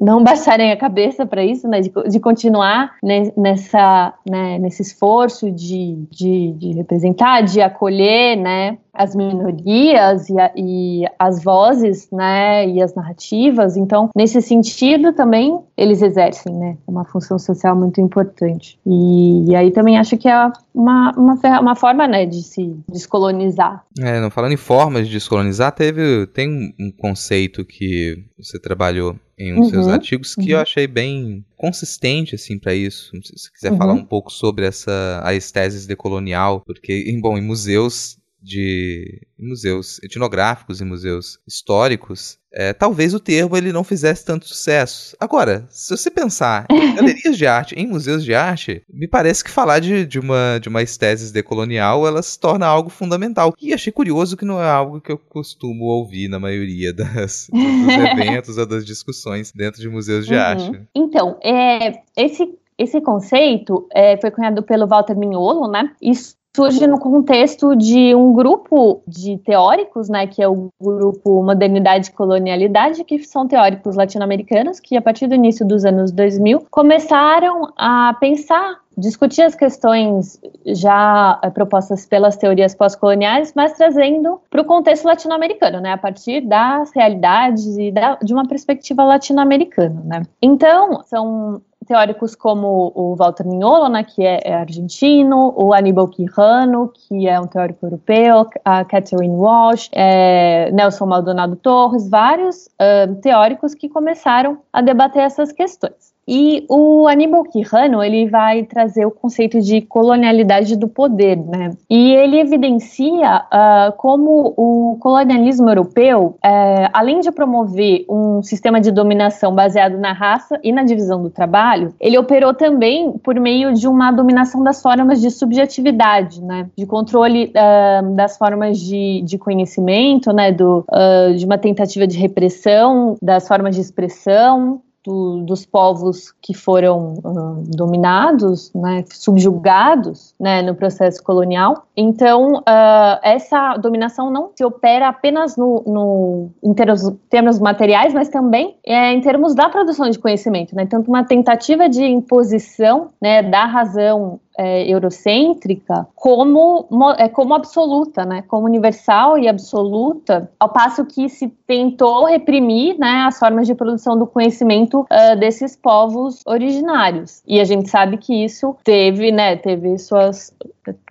não 0.03 0.21
baixarem 0.21 0.71
a 0.71 0.77
cabeça 0.77 1.25
para 1.25 1.43
isso, 1.43 1.67
né, 1.67 1.79
de, 1.79 1.91
de 2.09 2.19
continuar 2.19 2.95
nessa, 3.35 4.13
né, 4.29 4.59
nesse 4.59 4.81
esforço 4.81 5.49
de, 5.49 5.95
de, 6.11 6.51
de, 6.51 6.73
representar, 6.73 7.41
de 7.41 7.61
acolher, 7.61 8.35
né, 8.35 8.77
as 8.93 9.15
minorias 9.15 10.29
e, 10.29 10.39
a, 10.39 10.51
e, 10.55 11.03
as 11.17 11.43
vozes, 11.43 12.07
né, 12.11 12.67
e 12.67 12.81
as 12.81 12.93
narrativas. 12.93 13.75
Então, 13.75 14.09
nesse 14.15 14.41
sentido, 14.41 15.13
também 15.13 15.59
eles 15.75 16.01
exercem, 16.01 16.53
né, 16.53 16.77
uma 16.87 17.03
função 17.03 17.39
social 17.39 17.75
muito 17.75 17.99
importante. 17.99 18.79
E, 18.85 19.49
e 19.49 19.55
aí 19.55 19.71
também 19.71 19.97
acho 19.97 20.15
que 20.17 20.27
é 20.27 20.51
uma, 20.73 21.11
uma, 21.17 21.59
uma 21.59 21.75
forma, 21.75 22.07
né, 22.07 22.25
de 22.25 22.43
se 22.43 22.75
descolonizar. 22.87 23.83
É, 23.99 24.19
não 24.19 24.29
falando 24.29 24.53
em 24.53 24.57
formas 24.57 25.07
de 25.07 25.13
descolonizar, 25.13 25.71
teve 25.71 26.27
tem 26.27 26.73
um 26.79 26.91
conceito 26.91 27.65
que 27.65 28.23
você 28.37 28.59
trabalhou 28.59 29.15
em 29.37 29.53
um 29.53 29.61
dos 29.61 29.67
uhum, 29.67 29.73
seus 29.73 29.87
artigos 29.87 30.35
que 30.35 30.41
uhum. 30.41 30.49
eu 30.49 30.59
achei 30.59 30.85
bem 30.85 31.43
consistente 31.57 32.35
assim 32.35 32.59
para 32.59 32.73
isso. 32.75 33.11
Se 33.23 33.33
você 33.37 33.51
quiser 33.51 33.71
uhum. 33.71 33.77
falar 33.77 33.93
um 33.93 34.05
pouco 34.05 34.31
sobre 34.31 34.65
essa 34.65 35.21
a 35.23 35.33
estesis 35.33 35.87
decolonial, 35.87 36.61
porque 36.65 37.05
em 37.07 37.19
bom, 37.19 37.37
em 37.37 37.41
museus 37.41 38.17
de 38.43 39.21
museus 39.39 39.99
etnográficos 40.03 40.81
e 40.81 40.85
museus 40.85 41.39
históricos, 41.47 42.37
é, 42.53 42.73
talvez 42.73 43.13
o 43.13 43.19
termo 43.19 43.55
ele 43.55 43.71
não 43.71 43.83
fizesse 43.83 44.25
tanto 44.25 44.47
sucesso. 44.47 45.15
Agora, 45.19 45.65
se 45.69 45.95
você 45.95 46.11
pensar 46.11 46.67
em 46.69 46.93
galerias 46.93 47.37
de 47.37 47.47
arte, 47.47 47.73
em 47.75 47.87
museus 47.87 48.23
de 48.23 48.35
arte, 48.35 48.83
me 48.87 49.07
parece 49.07 49.43
que 49.43 49.49
falar 49.49 49.79
de, 49.79 50.05
de, 50.05 50.19
uma, 50.19 50.59
de 50.61 50.67
uma 50.67 50.83
estesis 50.83 51.31
decolonial, 51.31 52.05
ela 52.05 52.21
se 52.21 52.37
torna 52.37 52.67
algo 52.67 52.89
fundamental. 52.89 53.53
E 53.59 53.73
achei 53.73 53.91
curioso 53.91 54.37
que 54.37 54.45
não 54.45 54.61
é 54.61 54.69
algo 54.69 54.99
que 55.01 55.11
eu 55.11 55.17
costumo 55.17 55.85
ouvir 55.85 56.27
na 56.27 56.39
maioria 56.39 56.91
das, 56.93 57.47
dos 57.49 57.93
eventos 57.93 58.57
ou 58.57 58.65
das 58.65 58.85
discussões 58.85 59.51
dentro 59.51 59.81
de 59.81 59.89
museus 59.89 60.27
de 60.27 60.33
uhum. 60.33 60.39
arte. 60.39 60.81
Então, 60.93 61.39
é, 61.41 62.01
esse 62.15 62.53
esse 62.75 62.99
conceito 63.01 63.87
é, 63.93 64.17
foi 64.17 64.31
cunhado 64.31 64.63
pelo 64.63 64.87
Walter 64.87 65.15
Mignolo, 65.15 65.69
né? 65.69 65.93
Isso 66.01 66.35
surge 66.55 66.85
no 66.85 66.99
contexto 66.99 67.75
de 67.75 68.13
um 68.13 68.33
grupo 68.33 69.01
de 69.07 69.37
teóricos, 69.39 70.07
né, 70.07 70.27
que 70.27 70.41
é 70.41 70.47
o 70.47 70.69
grupo 70.79 71.41
Modernidade 71.41 72.09
e 72.09 72.11
Colonialidade, 72.11 73.03
que 73.03 73.17
são 73.23 73.47
teóricos 73.47 73.95
latino-americanos 73.95 74.79
que 74.79 74.95
a 74.95 75.01
partir 75.01 75.27
do 75.27 75.33
início 75.33 75.65
dos 75.65 75.83
anos 75.83 76.11
2000 76.11 76.67
começaram 76.69 77.73
a 77.75 78.15
pensar 78.19 78.83
discutir 78.97 79.41
as 79.41 79.55
questões 79.55 80.39
já 80.65 81.39
eh, 81.43 81.49
propostas 81.49 82.05
pelas 82.05 82.37
teorias 82.37 82.75
pós-coloniais, 82.75 83.51
mas 83.55 83.73
trazendo 83.73 84.39
para 84.49 84.61
o 84.61 84.65
contexto 84.65 85.05
latino-americano, 85.05 85.79
né, 85.79 85.93
a 85.93 85.97
partir 85.97 86.41
das 86.41 86.91
realidades 86.93 87.77
e 87.77 87.91
da, 87.91 88.17
de 88.21 88.33
uma 88.33 88.47
perspectiva 88.47 89.03
latino-americana, 89.03 90.01
né. 90.05 90.21
Então, 90.41 91.01
são 91.05 91.61
teóricos 91.83 92.35
como 92.35 92.91
o 92.95 93.15
Walter 93.15 93.45
Mignolo, 93.45 93.89
né, 93.89 94.03
que 94.03 94.23
é, 94.23 94.39
é, 94.43 94.53
argentino, 94.53 95.53
o 95.57 95.73
Aníbal 95.73 96.07
Quijano, 96.07 96.91
que 96.93 97.27
é 97.27 97.39
um 97.39 97.47
teórico 97.47 97.85
europeu, 97.85 98.47
a 98.63 98.85
Catherine 98.85 99.35
Walsh, 99.35 99.89
é, 99.91 100.71
Nelson 100.71 101.05
Maldonado 101.05 101.55
Torres, 101.55 102.09
vários 102.09 102.67
uh, 102.67 103.15
teóricos 103.21 103.73
que 103.73 103.89
começaram 103.89 104.59
a 104.71 104.81
debater 104.81 105.23
essas 105.23 105.51
questões. 105.51 106.12
E 106.27 106.65
o 106.69 107.07
Aníbal 107.07 107.43
Quijano, 107.43 108.01
ele 108.01 108.29
vai 108.29 108.63
trazer 108.63 109.05
o 109.05 109.11
conceito 109.11 109.59
de 109.59 109.81
colonialidade 109.81 110.75
do 110.77 110.87
poder, 110.87 111.37
né? 111.37 111.71
E 111.89 112.13
ele 112.13 112.39
evidencia 112.39 113.43
uh, 113.45 113.91
como 113.97 114.53
o 114.55 114.97
colonialismo 114.99 115.69
europeu, 115.69 116.37
uh, 116.37 116.89
além 116.93 117.19
de 117.19 117.31
promover 117.31 118.05
um 118.09 118.41
sistema 118.41 118.79
de 118.79 118.91
dominação 118.91 119.53
baseado 119.53 119.97
na 119.97 120.13
raça 120.13 120.59
e 120.63 120.71
na 120.71 120.83
divisão 120.83 121.21
do 121.21 121.29
trabalho, 121.29 121.93
ele 121.99 122.17
operou 122.17 122.53
também 122.53 123.11
por 123.11 123.37
meio 123.39 123.73
de 123.73 123.87
uma 123.87 124.11
dominação 124.11 124.63
das 124.63 124.81
formas 124.81 125.19
de 125.19 125.29
subjetividade, 125.29 126.41
né? 126.41 126.69
De 126.77 126.85
controle 126.85 127.51
uh, 127.51 128.15
das 128.15 128.37
formas 128.37 128.79
de, 128.79 129.21
de 129.23 129.37
conhecimento, 129.37 130.31
né? 130.31 130.51
Do, 130.51 130.85
ah, 130.89 131.33
de 131.35 131.45
uma 131.45 131.57
tentativa 131.57 132.07
de 132.07 132.17
repressão 132.17 133.17
das 133.21 133.47
formas 133.47 133.75
de 133.75 133.81
expressão, 133.81 134.81
do, 135.03 135.43
dos 135.43 135.65
povos 135.65 136.33
que 136.41 136.53
foram 136.53 137.13
uh, 137.23 137.63
dominados, 137.75 138.71
né, 138.73 139.03
subjugados 139.09 140.33
né, 140.39 140.61
no 140.61 140.73
processo 140.73 141.21
colonial. 141.23 141.85
Então, 141.95 142.59
uh, 142.59 143.19
essa 143.21 143.75
dominação 143.77 144.31
não 144.31 144.51
se 144.55 144.63
opera 144.63 145.09
apenas 145.09 145.57
no, 145.57 145.83
no 145.85 146.49
em 146.63 146.73
termos, 146.73 147.01
termos, 147.29 147.59
materiais, 147.59 148.13
mas 148.13 148.29
também 148.29 148.75
é, 148.85 149.11
em 149.11 149.21
termos 149.21 149.53
da 149.53 149.69
produção 149.69 150.09
de 150.09 150.17
conhecimento. 150.17 150.75
Né? 150.75 150.85
Tanto 150.85 151.09
uma 151.09 151.23
tentativa 151.23 151.89
de 151.89 152.03
imposição 152.03 153.09
né, 153.21 153.43
da 153.43 153.65
razão 153.65 154.39
é, 154.57 154.87
eurocêntrica 154.89 156.07
como, 156.15 156.87
é, 157.17 157.27
como 157.27 157.53
absoluta, 157.53 158.25
né, 158.25 158.43
como 158.47 158.65
universal 158.65 159.37
e 159.37 159.47
absoluta, 159.47 160.49
ao 160.59 160.69
passo 160.69 161.05
que 161.05 161.29
se 161.29 161.47
tentou 161.67 162.25
reprimir 162.25 162.97
né, 162.97 163.25
as 163.27 163.37
formas 163.37 163.67
de 163.67 163.75
produção 163.75 164.17
do 164.17 164.27
conhecimento 164.27 165.01
uh, 165.01 165.39
desses 165.39 165.75
povos 165.75 166.41
originários. 166.45 167.41
E 167.47 167.59
a 167.59 167.63
gente 167.63 167.89
sabe 167.89 168.17
que 168.17 168.43
isso 168.43 168.75
teve, 168.83 169.31
né, 169.31 169.55
teve 169.55 169.97
suas 169.97 170.53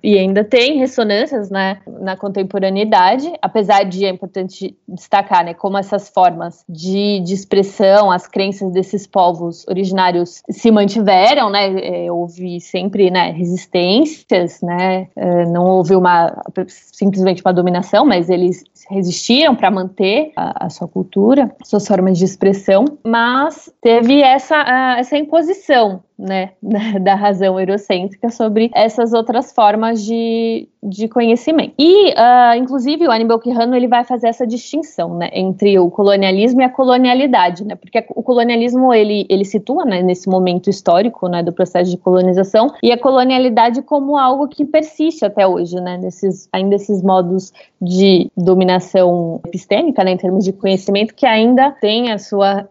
e 0.03 0.19
ainda 0.19 0.45
tem 0.45 0.79
ressonâncias 0.79 1.49
né, 1.49 1.79
na 2.01 2.17
contemporaneidade, 2.17 3.33
apesar 3.41 3.85
de 3.85 4.05
é 4.05 4.09
importante 4.09 4.77
destacar 4.87 5.45
né, 5.45 5.55
como 5.55 5.79
essas 5.79 6.09
formas 6.09 6.65
de, 6.69 7.21
de 7.21 7.33
expressão, 7.33 8.11
as 8.11 8.27
crenças 8.27 8.73
desses 8.73 9.07
povos 9.07 9.67
originários 9.69 10.43
se 10.51 10.71
mantiveram, 10.71 11.51
né, 11.51 11.79
é, 11.79 12.13
houve 12.13 12.61
sempre 12.61 13.11
né, 13.11 13.31
resistências, 13.31 14.61
né, 14.61 15.09
é, 15.17 15.47
não 15.47 15.65
houve 15.67 15.95
uma 15.95 16.43
simplesmente 16.67 17.43
uma 17.45 17.53
dominação, 17.53 18.05
mas 18.05 18.29
eles 18.29 18.65
resistiram 18.91 19.55
para 19.55 19.71
manter 19.71 20.33
a, 20.37 20.67
a, 20.67 20.71
sua 20.71 20.89
cultura, 20.89 21.55
suas 21.65 21.87
formas 21.87 22.19
de 22.19 22.25
expressão, 22.25 22.85
mas 23.05 23.73
teve 23.81 24.21
essa, 24.21 24.97
essa 24.99 25.17
imposição 25.17 26.03
né, 26.19 26.51
da 27.01 27.15
razão 27.15 27.59
eurocêntrica 27.59 28.29
sobre 28.29 28.71
essas 28.75 29.13
outras 29.13 29.53
formas 29.53 29.62
de, 30.05 30.69
de 30.83 31.09
conhecimento. 31.09 31.75
E, 31.79 32.11
uh, 32.11 32.57
inclusive, 32.57 33.07
o 33.07 33.11
Aníbal 33.11 33.39
Quijano 33.39 33.75
ele 33.77 33.87
vai 33.87 34.05
fazer 34.05 34.29
essa 34.29 34.47
distinção 34.47 35.17
né, 35.17 35.31
entre 35.33 35.79
o 35.79 35.91
colonialismo 35.91 36.61
e 36.61 36.65
a 36.65 36.69
colonialidade, 36.69 37.65
né, 37.65 37.75
porque 37.75 38.05
o 38.11 38.23
colonialismo 38.23 38.93
ele, 38.93 39.27
ele 39.29 39.45
situa 39.45 39.85
né, 39.85 40.03
nesse 40.03 40.29
momento 40.29 40.69
histórico 40.69 41.29
né, 41.29 41.43
do 41.43 41.53
processo 41.53 41.91
de 41.91 41.97
colonização 41.97 42.73
e 42.83 42.91
a 42.91 42.99
colonialidade 42.99 43.83
como 43.83 44.17
algo 44.17 44.49
que 44.49 44.65
persiste 44.65 45.25
até 45.25 45.47
hoje, 45.47 45.77
né, 45.81 45.99
nesses, 45.99 46.49
ainda 46.53 46.75
esses 46.75 47.03
modos 47.03 47.53
de 47.81 48.31
dominação 48.37 49.41
epistêmica, 49.47 50.03
né, 50.03 50.13
em 50.13 50.17
termos 50.17 50.45
de 50.45 50.53
conhecimento, 50.53 51.15
que 51.15 51.27
ainda 51.27 51.71
tem 51.81 52.11
a 52.11 52.19
sua 52.19 52.69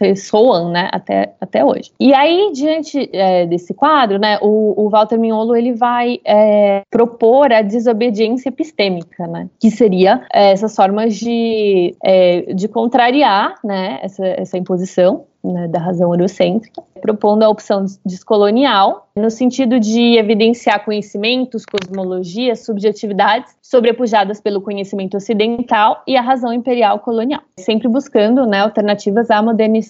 ressoam 0.00 0.70
né, 0.70 0.88
até, 0.92 1.34
até 1.40 1.64
hoje. 1.64 1.90
E 1.98 2.14
aí, 2.14 2.52
diante 2.52 3.10
é, 3.12 3.44
desse 3.44 3.74
quadro, 3.74 4.18
né, 4.18 4.38
o, 4.40 4.74
o 4.76 4.88
Walter 4.88 5.18
Mignolo 5.18 5.56
ele 5.56 5.72
vai 5.80 6.20
é, 6.26 6.82
propor 6.90 7.50
a 7.50 7.62
desobediência 7.62 8.50
epistêmica, 8.50 9.26
né, 9.26 9.48
que 9.58 9.70
seria 9.70 10.26
é, 10.30 10.52
essas 10.52 10.76
formas 10.76 11.16
de, 11.16 11.96
é, 12.04 12.52
de 12.52 12.68
contrariar 12.68 13.54
né, 13.64 13.98
essa, 14.02 14.26
essa 14.26 14.58
imposição 14.58 15.24
né, 15.42 15.68
da 15.68 15.78
razão 15.78 16.12
eurocêntrica, 16.12 16.82
propondo 17.00 17.42
a 17.42 17.48
opção 17.48 17.86
descolonial, 18.04 19.08
no 19.16 19.30
sentido 19.30 19.80
de 19.80 20.18
evidenciar 20.18 20.84
conhecimentos, 20.84 21.64
cosmologias, 21.64 22.66
subjetividades 22.66 23.56
sobrepujadas 23.62 24.38
pelo 24.38 24.60
conhecimento 24.60 25.16
ocidental 25.16 26.02
e 26.06 26.14
a 26.14 26.20
razão 26.20 26.52
imperial 26.52 26.98
colonial, 26.98 27.40
sempre 27.58 27.88
buscando 27.88 28.44
né, 28.44 28.60
alternativas 28.60 29.30
à, 29.30 29.42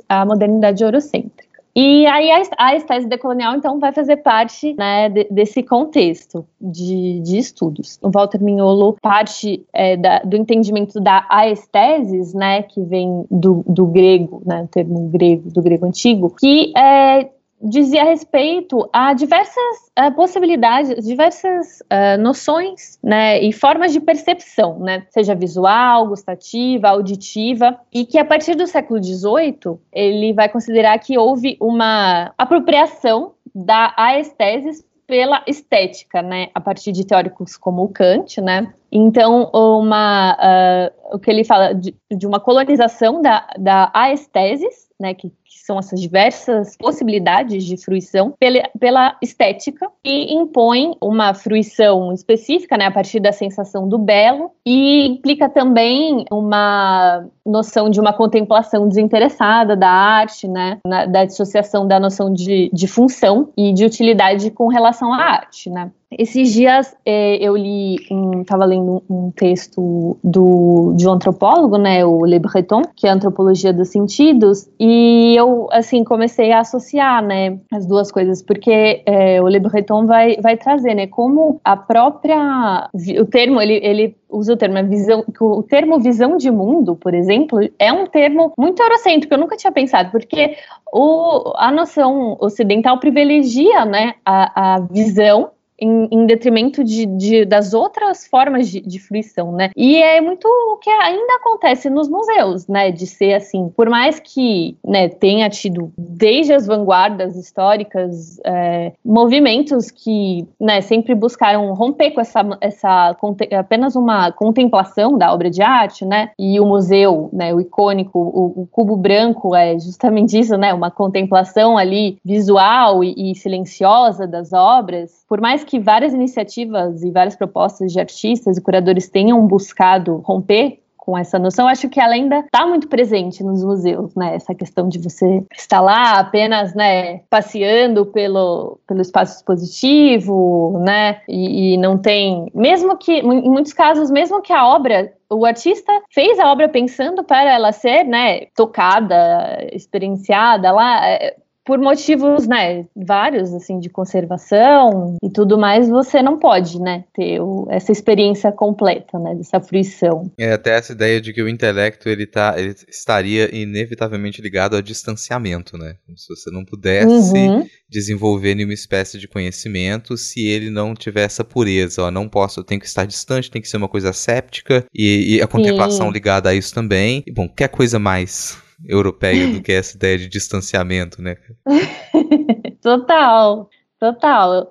à 0.08 0.24
modernidade 0.24 0.84
eurocêntrica. 0.84 1.49
E 1.74 2.06
aí 2.06 2.30
a, 2.30 2.42
a 2.58 2.74
estese 2.74 3.06
decolonial, 3.06 3.54
então, 3.54 3.78
vai 3.78 3.92
fazer 3.92 4.16
parte 4.18 4.74
né, 4.76 5.08
de, 5.08 5.24
desse 5.30 5.62
contexto 5.62 6.44
de, 6.60 7.20
de, 7.20 7.38
estudos. 7.38 7.98
O 8.02 8.10
Walter 8.10 8.42
Mignolo 8.42 8.96
parte 9.00 9.64
é, 9.72 9.96
da, 9.96 10.18
do 10.20 10.36
entendimento 10.36 11.00
da 11.00 11.26
aestesis, 11.28 12.34
né, 12.34 12.62
que 12.62 12.82
vem 12.82 13.24
do, 13.30 13.64
do 13.66 13.86
grego, 13.86 14.42
né, 14.44 14.66
termo 14.70 15.08
grego, 15.08 15.50
do 15.50 15.62
grego 15.62 15.86
antigo, 15.86 16.34
que 16.38 16.72
é, 16.76 17.28
dizia 17.60 18.04
respeito 18.04 18.88
a 18.92 19.12
diversas 19.12 19.76
uh, 19.98 20.12
possibilidades, 20.14 21.04
diversas 21.04 21.80
uh, 21.80 22.20
noções, 22.20 22.98
né, 23.02 23.40
e 23.40 23.52
formas 23.52 23.92
de 23.92 24.00
percepção, 24.00 24.78
né, 24.78 25.06
seja 25.10 25.34
visual, 25.34 26.08
gustativa, 26.08 26.88
auditiva, 26.88 27.78
e 27.92 28.06
que 28.06 28.18
a 28.18 28.24
partir 28.24 28.54
do 28.54 28.66
século 28.66 29.02
XVIII 29.02 29.78
ele 29.92 30.32
vai 30.32 30.48
considerar 30.48 30.98
que 30.98 31.18
houve 31.18 31.56
uma 31.60 32.32
apropriação 32.38 33.34
da 33.54 33.92
aestesis 33.96 34.84
pela 35.06 35.42
estética, 35.46 36.22
né, 36.22 36.48
a 36.54 36.60
partir 36.60 36.92
de 36.92 37.04
teóricos 37.04 37.56
como 37.56 37.88
Kant, 37.88 38.40
né, 38.40 38.72
então 38.92 39.50
uma, 39.52 40.36
uh, 40.36 41.16
o 41.16 41.18
que 41.18 41.30
ele 41.30 41.44
fala 41.44 41.72
de, 41.72 41.94
de 42.10 42.26
uma 42.26 42.40
colonização 42.40 43.22
da, 43.22 43.46
da 43.58 43.90
aestesis, 43.94 44.88
né, 44.98 45.14
que 45.14 45.32
são 45.48 45.78
essas 45.78 46.00
diversas 46.00 46.76
possibilidades 46.76 47.64
de 47.64 47.76
fruição 47.76 48.34
pela, 48.38 48.68
pela 48.78 49.16
estética 49.22 49.88
e 50.04 50.34
impõe 50.34 50.96
uma 51.00 51.32
fruição 51.32 52.12
específica, 52.12 52.76
né, 52.76 52.86
a 52.86 52.90
partir 52.90 53.20
da 53.20 53.32
sensação 53.32 53.88
do 53.88 53.96
belo 53.96 54.50
e 54.66 55.06
implica 55.06 55.48
também 55.48 56.24
uma 56.30 57.24
noção 57.46 57.88
de 57.88 58.00
uma 58.00 58.12
contemplação 58.12 58.88
desinteressada 58.88 59.76
da 59.76 59.88
arte, 59.88 60.48
né, 60.48 60.78
na, 60.84 61.06
da 61.06 61.24
dissociação 61.24 61.86
da 61.86 62.00
noção 62.00 62.32
de, 62.32 62.68
de 62.72 62.86
função 62.86 63.50
e 63.56 63.72
de 63.72 63.84
utilidade 63.84 64.50
com 64.50 64.66
relação 64.66 65.12
à 65.12 65.18
arte, 65.18 65.70
né. 65.70 65.90
Esses 66.18 66.52
dias 66.52 66.96
é, 67.06 67.36
eu 67.36 67.56
li, 67.56 67.96
estava 68.40 68.64
lendo 68.64 69.02
um 69.08 69.30
texto 69.30 70.18
do, 70.24 70.92
de 70.96 71.06
um 71.06 71.12
antropólogo, 71.12 71.78
né, 71.78 72.04
o 72.04 72.24
Le 72.24 72.40
Breton, 72.40 72.82
que 72.96 73.06
é 73.06 73.10
Antropologia 73.10 73.72
dos 73.72 73.90
Sentidos, 73.90 74.68
e 74.78 75.36
eu, 75.36 75.68
assim, 75.70 76.02
comecei 76.02 76.50
a 76.50 76.60
associar, 76.60 77.24
né, 77.24 77.58
as 77.72 77.86
duas 77.86 78.10
coisas, 78.10 78.42
porque 78.42 79.02
é, 79.06 79.40
o 79.40 79.46
Le 79.46 79.60
Breton 79.60 80.04
vai, 80.04 80.36
vai 80.38 80.56
trazer, 80.56 80.94
né, 80.94 81.06
como 81.06 81.60
a 81.64 81.76
própria, 81.76 82.90
o 82.92 83.24
termo, 83.26 83.60
ele, 83.60 83.74
ele 83.74 84.16
usa 84.28 84.54
o 84.54 84.56
termo 84.56 84.84
visão, 84.88 85.24
o 85.40 85.62
termo 85.62 86.00
visão 86.00 86.36
de 86.36 86.50
mundo, 86.50 86.96
por 86.96 87.14
exemplo, 87.14 87.60
é 87.78 87.92
um 87.92 88.06
termo 88.06 88.52
muito 88.58 88.82
eurocêntrico, 88.82 89.32
eu 89.32 89.38
nunca 89.38 89.56
tinha 89.56 89.72
pensado, 89.72 90.10
porque 90.10 90.56
o, 90.92 91.52
a 91.56 91.70
noção 91.70 92.36
ocidental 92.40 92.98
privilegia, 92.98 93.84
né, 93.84 94.14
a, 94.24 94.74
a 94.74 94.80
visão 94.80 95.50
em, 95.80 96.08
em 96.10 96.26
detrimento 96.26 96.84
de, 96.84 97.06
de, 97.06 97.44
das 97.44 97.72
outras 97.72 98.26
formas 98.26 98.68
de, 98.68 98.80
de, 98.80 98.98
fruição, 98.98 99.52
né? 99.52 99.70
E 99.76 99.96
é 99.96 100.20
muito 100.20 100.46
o 100.46 100.76
que 100.76 100.90
ainda 100.90 101.36
acontece 101.36 101.88
nos 101.88 102.08
museus, 102.08 102.66
né? 102.68 102.90
De 102.90 103.06
ser 103.06 103.34
assim, 103.34 103.68
por 103.74 103.88
mais 103.88 104.20
que 104.20 104.76
né, 104.84 105.08
tenha 105.08 105.48
tido 105.48 105.92
desde 105.96 106.52
as 106.52 106.66
vanguardas 106.66 107.36
históricas 107.36 108.38
é, 108.44 108.92
movimentos 109.04 109.90
que 109.90 110.46
né, 110.60 110.80
sempre 110.80 111.14
buscaram 111.14 111.72
romper 111.72 112.10
com 112.10 112.20
essa, 112.20 112.40
essa 112.60 113.16
apenas 113.58 113.96
uma 113.96 114.30
contemplação 114.32 115.16
da 115.16 115.32
obra 115.32 115.50
de 115.50 115.62
arte, 115.62 116.04
né? 116.04 116.30
E 116.38 116.60
o 116.60 116.66
museu, 116.66 117.30
né? 117.32 117.54
O 117.54 117.60
icônico, 117.60 118.18
o, 118.18 118.62
o 118.62 118.68
cubo 118.70 118.96
branco 118.96 119.54
é 119.54 119.78
justamente 119.78 120.38
isso, 120.38 120.56
né? 120.56 120.74
Uma 120.74 120.90
contemplação 120.90 121.78
ali 121.78 122.18
visual 122.24 123.02
e, 123.02 123.30
e 123.30 123.34
silenciosa 123.34 124.26
das 124.26 124.52
obras. 124.52 125.24
Por 125.28 125.40
mais 125.40 125.64
que 125.64 125.69
que 125.70 125.78
várias 125.78 126.12
iniciativas 126.12 127.04
e 127.04 127.12
várias 127.12 127.36
propostas 127.36 127.92
de 127.92 128.00
artistas 128.00 128.58
e 128.58 128.60
curadores 128.60 129.08
tenham 129.08 129.46
buscado 129.46 130.16
romper 130.16 130.80
com 130.96 131.16
essa 131.16 131.38
noção, 131.38 131.66
acho 131.66 131.88
que 131.88 131.98
ela 131.98 132.12
ainda 132.12 132.40
está 132.40 132.66
muito 132.66 132.88
presente 132.88 133.42
nos 133.42 133.64
museus, 133.64 134.14
né? 134.14 134.34
Essa 134.34 134.54
questão 134.54 134.88
de 134.88 134.98
você 134.98 135.42
estar 135.56 135.80
lá 135.80 136.18
apenas, 136.18 136.74
né, 136.74 137.20
passeando 137.30 138.04
pelo, 138.04 138.78
pelo 138.86 139.00
espaço 139.00 139.36
expositivo, 139.36 140.78
né? 140.84 141.20
E, 141.28 141.74
e 141.74 141.76
não 141.78 141.96
tem, 141.96 142.50
mesmo 142.52 142.98
que, 142.98 143.12
em 143.12 143.48
muitos 143.48 143.72
casos, 143.72 144.10
mesmo 144.10 144.42
que 144.42 144.52
a 144.52 144.66
obra 144.66 145.12
o 145.32 145.46
artista 145.46 145.92
fez 146.10 146.40
a 146.40 146.50
obra 146.50 146.68
pensando 146.68 147.22
para 147.22 147.48
ela 147.48 147.70
ser, 147.70 148.02
né, 148.02 148.46
tocada, 148.56 149.68
experienciada 149.72 150.72
lá, 150.72 151.06
é, 151.06 151.36
por 151.70 151.78
motivos, 151.78 152.48
né, 152.48 152.84
vários, 152.96 153.54
assim, 153.54 153.78
de 153.78 153.88
conservação 153.88 155.16
e 155.22 155.30
tudo 155.30 155.56
mais, 155.56 155.88
você 155.88 156.20
não 156.20 156.36
pode, 156.36 156.80
né, 156.80 157.04
ter 157.14 157.40
o, 157.40 157.68
essa 157.70 157.92
experiência 157.92 158.50
completa, 158.50 159.16
né, 159.20 159.36
dessa 159.36 159.60
fruição. 159.60 160.32
É 160.36 160.52
até 160.52 160.74
essa 160.74 160.92
ideia 160.92 161.20
de 161.20 161.32
que 161.32 161.40
o 161.40 161.48
intelecto, 161.48 162.08
ele, 162.08 162.26
tá, 162.26 162.56
ele 162.56 162.74
estaria 162.88 163.54
inevitavelmente 163.54 164.42
ligado 164.42 164.74
ao 164.74 164.82
distanciamento, 164.82 165.78
né, 165.78 165.94
como 166.04 166.18
se 166.18 166.26
você 166.34 166.50
não 166.50 166.64
pudesse 166.64 167.38
uhum. 167.38 167.64
desenvolver 167.88 168.56
nenhuma 168.56 168.74
espécie 168.74 169.16
de 169.16 169.28
conhecimento 169.28 170.16
se 170.16 170.48
ele 170.48 170.70
não 170.70 170.92
tiver 170.92 171.22
essa 171.22 171.44
pureza, 171.44 172.02
ó, 172.02 172.10
não 172.10 172.28
posso, 172.28 172.58
eu 172.58 172.64
tenho 172.64 172.80
que 172.80 172.86
estar 172.88 173.04
distante, 173.04 173.48
tem 173.48 173.62
que 173.62 173.68
ser 173.68 173.76
uma 173.76 173.88
coisa 173.88 174.12
séptica 174.12 174.84
e, 174.92 175.36
e 175.36 175.40
a 175.40 175.46
contemplação 175.46 176.08
Sim. 176.08 176.12
ligada 176.12 176.50
a 176.50 176.54
isso 176.54 176.74
também, 176.74 177.22
e 177.24 177.32
bom, 177.32 177.48
quer 177.48 177.68
coisa 177.68 177.96
mais 177.96 178.58
europeia 178.84 179.48
do 179.48 179.62
que 179.62 179.72
essa 179.72 179.96
ideia 179.96 180.18
de 180.18 180.28
distanciamento, 180.28 181.20
né? 181.22 181.36
Total. 182.82 183.68
Total. 184.00 184.66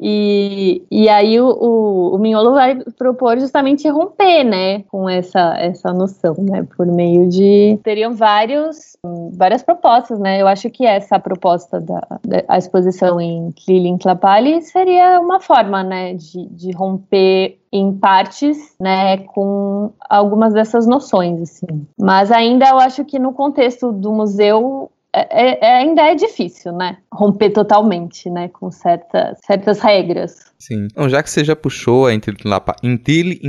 E, 0.00 0.82
e 0.90 1.08
aí 1.08 1.40
o, 1.40 1.46
o, 1.46 2.16
o 2.16 2.18
Miolo 2.18 2.52
vai 2.52 2.74
propor 2.98 3.38
justamente 3.38 3.88
romper, 3.88 4.42
né, 4.42 4.82
com 4.90 5.08
essa, 5.08 5.54
essa 5.56 5.92
noção, 5.92 6.34
né, 6.36 6.66
por 6.76 6.84
meio 6.88 7.28
de... 7.28 7.78
Teriam 7.84 8.12
vários, 8.12 8.96
várias 9.34 9.62
propostas, 9.62 10.18
né, 10.18 10.42
eu 10.42 10.48
acho 10.48 10.68
que 10.68 10.84
essa 10.84 11.16
proposta 11.20 11.80
da, 11.80 12.18
da 12.26 12.58
exposição 12.58 13.20
em 13.20 13.54
Lili 13.68 13.96
Tlapali 13.98 14.60
seria 14.62 15.20
uma 15.20 15.38
forma, 15.38 15.84
né, 15.84 16.14
de, 16.14 16.48
de 16.48 16.72
romper 16.72 17.60
em 17.72 17.94
partes, 17.94 18.74
né, 18.80 19.18
com 19.18 19.92
algumas 20.10 20.54
dessas 20.54 20.88
noções, 20.88 21.40
assim. 21.40 21.86
Mas 21.96 22.32
ainda 22.32 22.68
eu 22.68 22.78
acho 22.78 23.04
que 23.04 23.18
no 23.18 23.32
contexto 23.32 23.92
do 23.92 24.12
museu 24.12 24.90
é, 25.14 25.66
é, 25.66 25.76
ainda 25.78 26.02
é 26.02 26.14
difícil, 26.14 26.72
né? 26.72 26.96
Romper 27.12 27.50
totalmente, 27.50 28.30
né? 28.30 28.48
Com 28.48 28.70
certas, 28.70 29.38
certas 29.44 29.78
regras. 29.80 30.52
Sim. 30.58 30.86
Então, 30.90 31.08
já 31.08 31.22
que 31.22 31.28
você 31.28 31.44
já 31.44 31.54
puxou 31.54 32.06
a 32.06 32.14
Intlapali. 32.14 32.78
Intili 32.82 33.40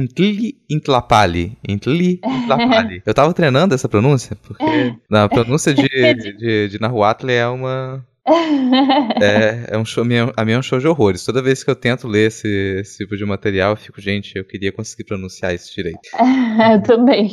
Intlapali. 0.69 1.58
Eu 3.06 3.13
tava 3.13 3.34
treinando 3.34 3.73
essa 3.73 3.88
pronúncia, 3.88 4.38
porque 4.45 4.93
na 5.10 5.30
pronúncia 5.30 5.73
de, 5.73 5.88
de, 5.88 6.67
de 6.69 6.82
Nahuatl 6.82 7.30
é 7.30 7.47
uma, 7.47 8.06
é, 8.26 9.76
é 9.76 9.78
um 9.78 9.84
show, 9.84 10.06
minha, 10.06 10.32
a 10.36 10.46
minha 10.46 10.56
é 10.56 10.60
um 10.60 10.64
show 10.64 10.80
de 10.80 10.88
horrores. 10.88 11.26
Toda 11.26 11.42
vez 11.42 11.64
que 11.64 11.70
eu 11.70 11.76
tento 11.76 12.08
ler 12.08 12.28
esse, 12.28 12.48
esse 12.80 12.98
tipo 13.00 13.18
de 13.18 13.26
material, 13.26 13.72
eu 13.72 13.78
fico, 13.78 14.00
gente, 14.00 14.38
eu 14.38 14.46
queria 14.46 14.72
conseguir 14.72 15.04
pronunciar 15.04 15.54
isso 15.54 15.74
direito. 15.74 16.00
eu 16.74 16.82
também. 16.84 17.32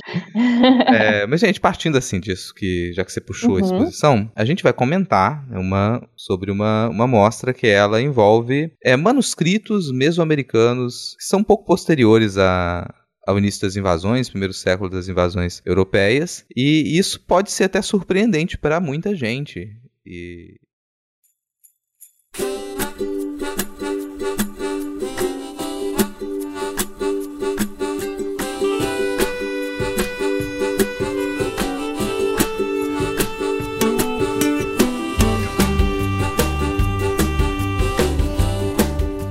É, 0.89 1.27
mas, 1.27 1.41
gente, 1.41 1.61
partindo 1.61 1.97
assim 1.97 2.19
disso, 2.19 2.55
que 2.55 2.93
já 2.93 3.05
que 3.05 3.13
você 3.13 3.21
puxou 3.21 3.51
uhum. 3.51 3.57
a 3.57 3.61
exposição, 3.61 4.33
a 4.35 4.45
gente 4.45 4.63
vai 4.63 4.73
comentar 4.73 5.47
uma, 5.51 6.07
sobre 6.17 6.51
uma, 6.51 6.89
uma 6.89 7.07
mostra 7.07 7.55
que 7.55 7.67
ela 7.67 8.01
envolve 8.01 8.73
é, 8.85 8.97
manuscritos 8.97 9.93
mesoamericanos 9.93 11.15
que 11.19 11.25
são 11.25 11.41
um 11.41 11.45
pouco 11.45 11.65
posteriores 11.65 12.37
a, 12.37 12.93
ao 13.27 13.39
início 13.39 13.63
das 13.63 13.77
invasões, 13.77 14.29
primeiro 14.29 14.53
século 14.53 14.91
das 14.91 15.09
invasões 15.09 15.63
europeias, 15.65 16.45
e 16.57 16.99
isso 16.99 17.21
pode 17.21 17.51
ser 17.51 17.65
até 17.65 17.81
surpreendente 17.81 18.59
para 18.59 18.81
muita 18.81 19.15
gente. 19.15 19.69
E 20.05 20.57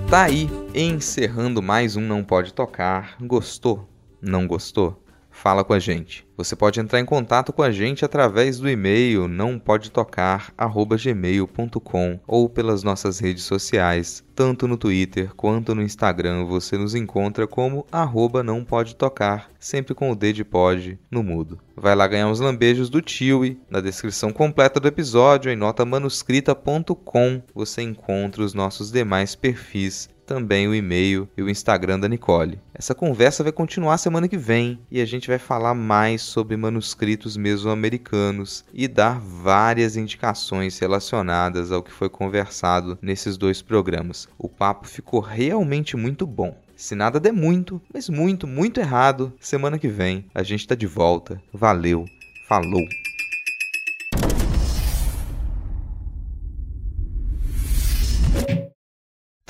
Tá 0.10 0.24
aí, 0.24 0.50
encerrando 0.74 1.62
mais 1.62 1.95
um 1.95 2.02
Não 2.02 2.24
Pode 2.24 2.52
Tocar. 2.52 3.15
Gostou? 3.22 3.88
Não 4.19 4.48
gostou? 4.48 5.00
Fala 5.41 5.63
com 5.63 5.71
a 5.71 5.80
gente. 5.80 6.28
Você 6.36 6.54
pode 6.54 6.82
entrar 6.82 6.99
em 6.99 7.06
contato 7.06 7.54
com 7.54 7.63
a 7.63 7.71
gente 7.71 8.04
através 8.04 8.60
do 8.60 8.69
e-mail 8.69 9.25
nãopodetocar@gmail.com 9.25 12.19
ou 12.28 12.49
pelas 12.49 12.84
nossas 12.84 13.19
redes 13.19 13.45
sociais, 13.45 14.21
tanto 14.36 14.67
no 14.67 14.75
Twitter 14.75 15.34
quanto 15.36 15.73
no 15.73 15.82
Instagram. 15.82 16.43
Você 16.43 16.78
nos 16.78 16.93
encontra 16.93 17.47
como 17.47 17.88
arroba 17.89 18.43
não 18.43 18.65
pode 18.65 18.97
tocar, 18.97 19.49
sempre 19.58 19.95
com 19.95 20.12
o 20.12 20.15
D 20.15 20.34
de 20.34 20.43
pod 20.43 20.99
no 21.10 21.23
mudo. 21.23 21.58
Vai 21.73 21.95
lá 21.95 22.06
ganhar 22.06 22.28
uns 22.28 22.41
lambejos 22.41 22.89
do 22.89 23.02
Tiwi. 23.02 23.62
Na 23.69 23.80
descrição 23.80 24.34
completa 24.34 24.78
do 24.78 24.89
episódio, 24.89 25.49
em 25.49 25.56
notamanuscrita.com, 25.56 27.41
você 27.56 27.82
encontra 27.82 28.43
os 28.43 28.54
nossos 28.54 28.91
demais 28.91 29.36
perfis 29.36 30.10
também 30.30 30.68
o 30.68 30.76
e-mail 30.76 31.28
e 31.36 31.42
o 31.42 31.50
Instagram 31.50 32.00
da 32.00 32.08
Nicole. 32.08 32.60
Essa 32.72 32.94
conversa 32.94 33.42
vai 33.42 33.52
continuar 33.52 33.98
semana 33.98 34.28
que 34.28 34.38
vem 34.38 34.78
e 34.92 35.02
a 35.02 35.06
gente 35.06 35.28
vai 35.28 35.39
falar 35.39 35.74
mais 35.74 36.22
sobre 36.22 36.56
manuscritos 36.56 37.36
mesoamericanos 37.36 38.63
e 38.72 38.88
dar 38.88 39.20
várias 39.20 39.98
indicações 39.98 40.78
relacionadas 40.78 41.72
ao 41.72 41.82
que 41.82 41.92
foi 41.92 42.10
conversado 42.10 42.96
nesses 43.02 43.38
dois 43.38 43.63
programas. 43.63 44.30
O 44.38 44.48
papo 44.48 44.88
ficou 44.88 45.20
realmente 45.20 45.98
muito 45.98 46.28
bom. 46.28 46.56
Se 46.76 46.94
nada 46.94 47.20
der 47.20 47.34
muito, 47.34 47.82
mas 47.92 48.08
muito, 48.08 48.46
muito 48.46 48.80
errado, 48.80 49.34
semana 49.39 49.80
que 49.80 49.88
vem 49.88 50.26
a 50.34 50.44
gente 50.44 50.68
tá 50.68 50.76
de 50.76 50.86
volta. 50.86 51.42
Valeu, 51.52 52.06
falou! 52.48 53.09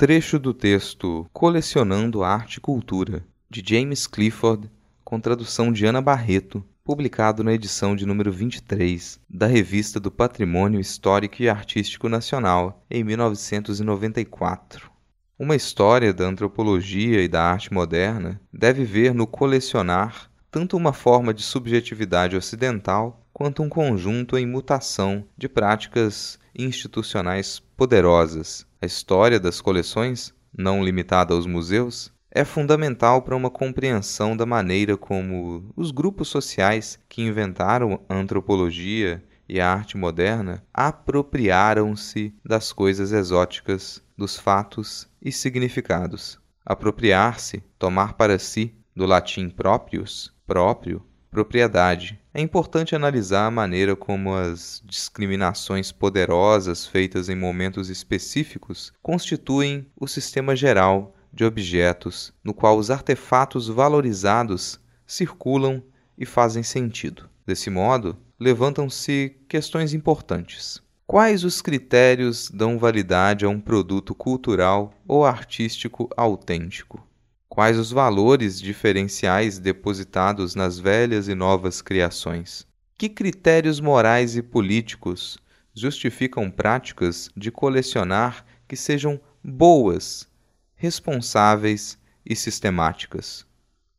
Trecho 0.00 0.38
do 0.38 0.54
texto 0.54 1.28
Colecionando 1.30 2.24
Arte 2.24 2.56
e 2.56 2.60
Cultura, 2.62 3.22
de 3.50 3.62
James 3.62 4.06
Clifford, 4.06 4.70
com 5.04 5.20
tradução 5.20 5.70
de 5.70 5.84
Ana 5.84 6.00
Barreto, 6.00 6.64
publicado 6.82 7.44
na 7.44 7.52
edição 7.52 7.94
de 7.94 8.06
número 8.06 8.32
23 8.32 9.20
da 9.28 9.46
Revista 9.46 10.00
do 10.00 10.10
Patrimônio 10.10 10.80
Histórico 10.80 11.42
e 11.42 11.50
Artístico 11.50 12.08
Nacional, 12.08 12.82
em 12.90 13.04
1994. 13.04 14.90
Uma 15.38 15.54
história 15.54 16.14
da 16.14 16.24
antropologia 16.24 17.22
e 17.22 17.28
da 17.28 17.42
arte 17.42 17.70
moderna 17.70 18.40
deve 18.50 18.86
ver 18.86 19.12
no 19.12 19.26
colecionar 19.26 20.30
tanto 20.50 20.78
uma 20.78 20.94
forma 20.94 21.34
de 21.34 21.42
subjetividade 21.42 22.34
ocidental 22.34 23.22
quanto 23.34 23.62
um 23.62 23.68
conjunto 23.68 24.38
em 24.38 24.46
mutação 24.46 25.26
de 25.36 25.46
práticas 25.46 26.38
institucionais 26.56 27.60
poderosas 27.76 28.69
a 28.82 28.86
história 28.86 29.38
das 29.38 29.60
coleções, 29.60 30.32
não 30.56 30.82
limitada 30.82 31.34
aos 31.34 31.46
museus, 31.46 32.10
é 32.30 32.44
fundamental 32.44 33.20
para 33.20 33.36
uma 33.36 33.50
compreensão 33.50 34.36
da 34.36 34.46
maneira 34.46 34.96
como 34.96 35.70
os 35.76 35.90
grupos 35.90 36.28
sociais 36.28 36.98
que 37.08 37.22
inventaram 37.22 38.00
a 38.08 38.14
antropologia 38.14 39.22
e 39.46 39.60
a 39.60 39.70
arte 39.70 39.98
moderna 39.98 40.64
apropriaram-se 40.72 42.32
das 42.44 42.72
coisas 42.72 43.12
exóticas, 43.12 44.02
dos 44.16 44.38
fatos 44.38 45.08
e 45.20 45.30
significados. 45.30 46.38
Apropriar-se, 46.64 47.62
tomar 47.78 48.14
para 48.14 48.38
si, 48.38 48.74
do 48.94 49.04
latim 49.04 49.50
proprius, 49.50 50.32
próprio, 50.46 51.04
propriedade. 51.30 52.18
É 52.34 52.40
importante 52.40 52.94
analisar 52.94 53.46
a 53.46 53.50
maneira 53.50 53.94
como 53.94 54.34
as 54.34 54.82
discriminações 54.84 55.92
poderosas 55.92 56.86
feitas 56.86 57.28
em 57.28 57.36
momentos 57.36 57.88
específicos 57.88 58.92
constituem 59.02 59.86
o 59.96 60.06
sistema 60.06 60.56
geral 60.56 61.14
de 61.32 61.44
objetos 61.44 62.32
no 62.42 62.52
qual 62.52 62.76
os 62.76 62.90
artefatos 62.90 63.68
valorizados 63.68 64.80
circulam 65.06 65.82
e 66.18 66.26
fazem 66.26 66.62
sentido. 66.62 67.28
Desse 67.46 67.70
modo, 67.70 68.16
levantam-se 68.38 69.36
questões 69.48 69.94
importantes. 69.94 70.82
Quais 71.06 71.42
os 71.42 71.60
critérios 71.60 72.48
dão 72.50 72.78
validade 72.78 73.44
a 73.44 73.48
um 73.48 73.60
produto 73.60 74.14
cultural 74.14 74.92
ou 75.08 75.24
artístico 75.24 76.08
autêntico? 76.16 77.04
Quais 77.52 77.76
os 77.76 77.90
valores 77.90 78.60
diferenciais 78.60 79.58
depositados 79.58 80.54
nas 80.54 80.78
velhas 80.78 81.26
e 81.26 81.34
novas 81.34 81.82
criações? 81.82 82.64
Que 82.96 83.08
critérios 83.08 83.80
morais 83.80 84.36
e 84.36 84.42
políticos 84.42 85.36
justificam 85.74 86.48
práticas 86.48 87.28
de 87.36 87.50
colecionar 87.50 88.46
que 88.68 88.76
sejam 88.76 89.20
boas, 89.42 90.28
responsáveis 90.76 91.98
e 92.24 92.36
sistemáticas? 92.36 93.44